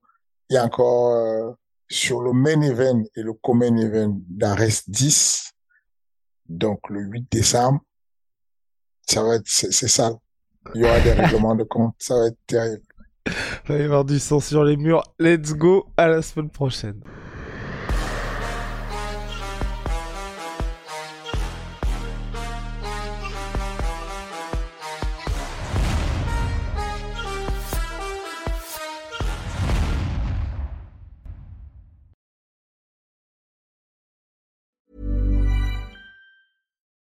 [0.50, 1.52] il y a encore euh,
[1.90, 5.52] sur le main event et le common event, reste 10.
[6.48, 7.82] Donc le 8 décembre,
[9.08, 10.12] ça va être, c'est ça.
[10.74, 12.84] Il y aura des règlements de compte, ça va être terrible.
[13.70, 15.04] Il va y avoir du sang sur les murs.
[15.20, 17.02] Let's go, à la semaine prochaine.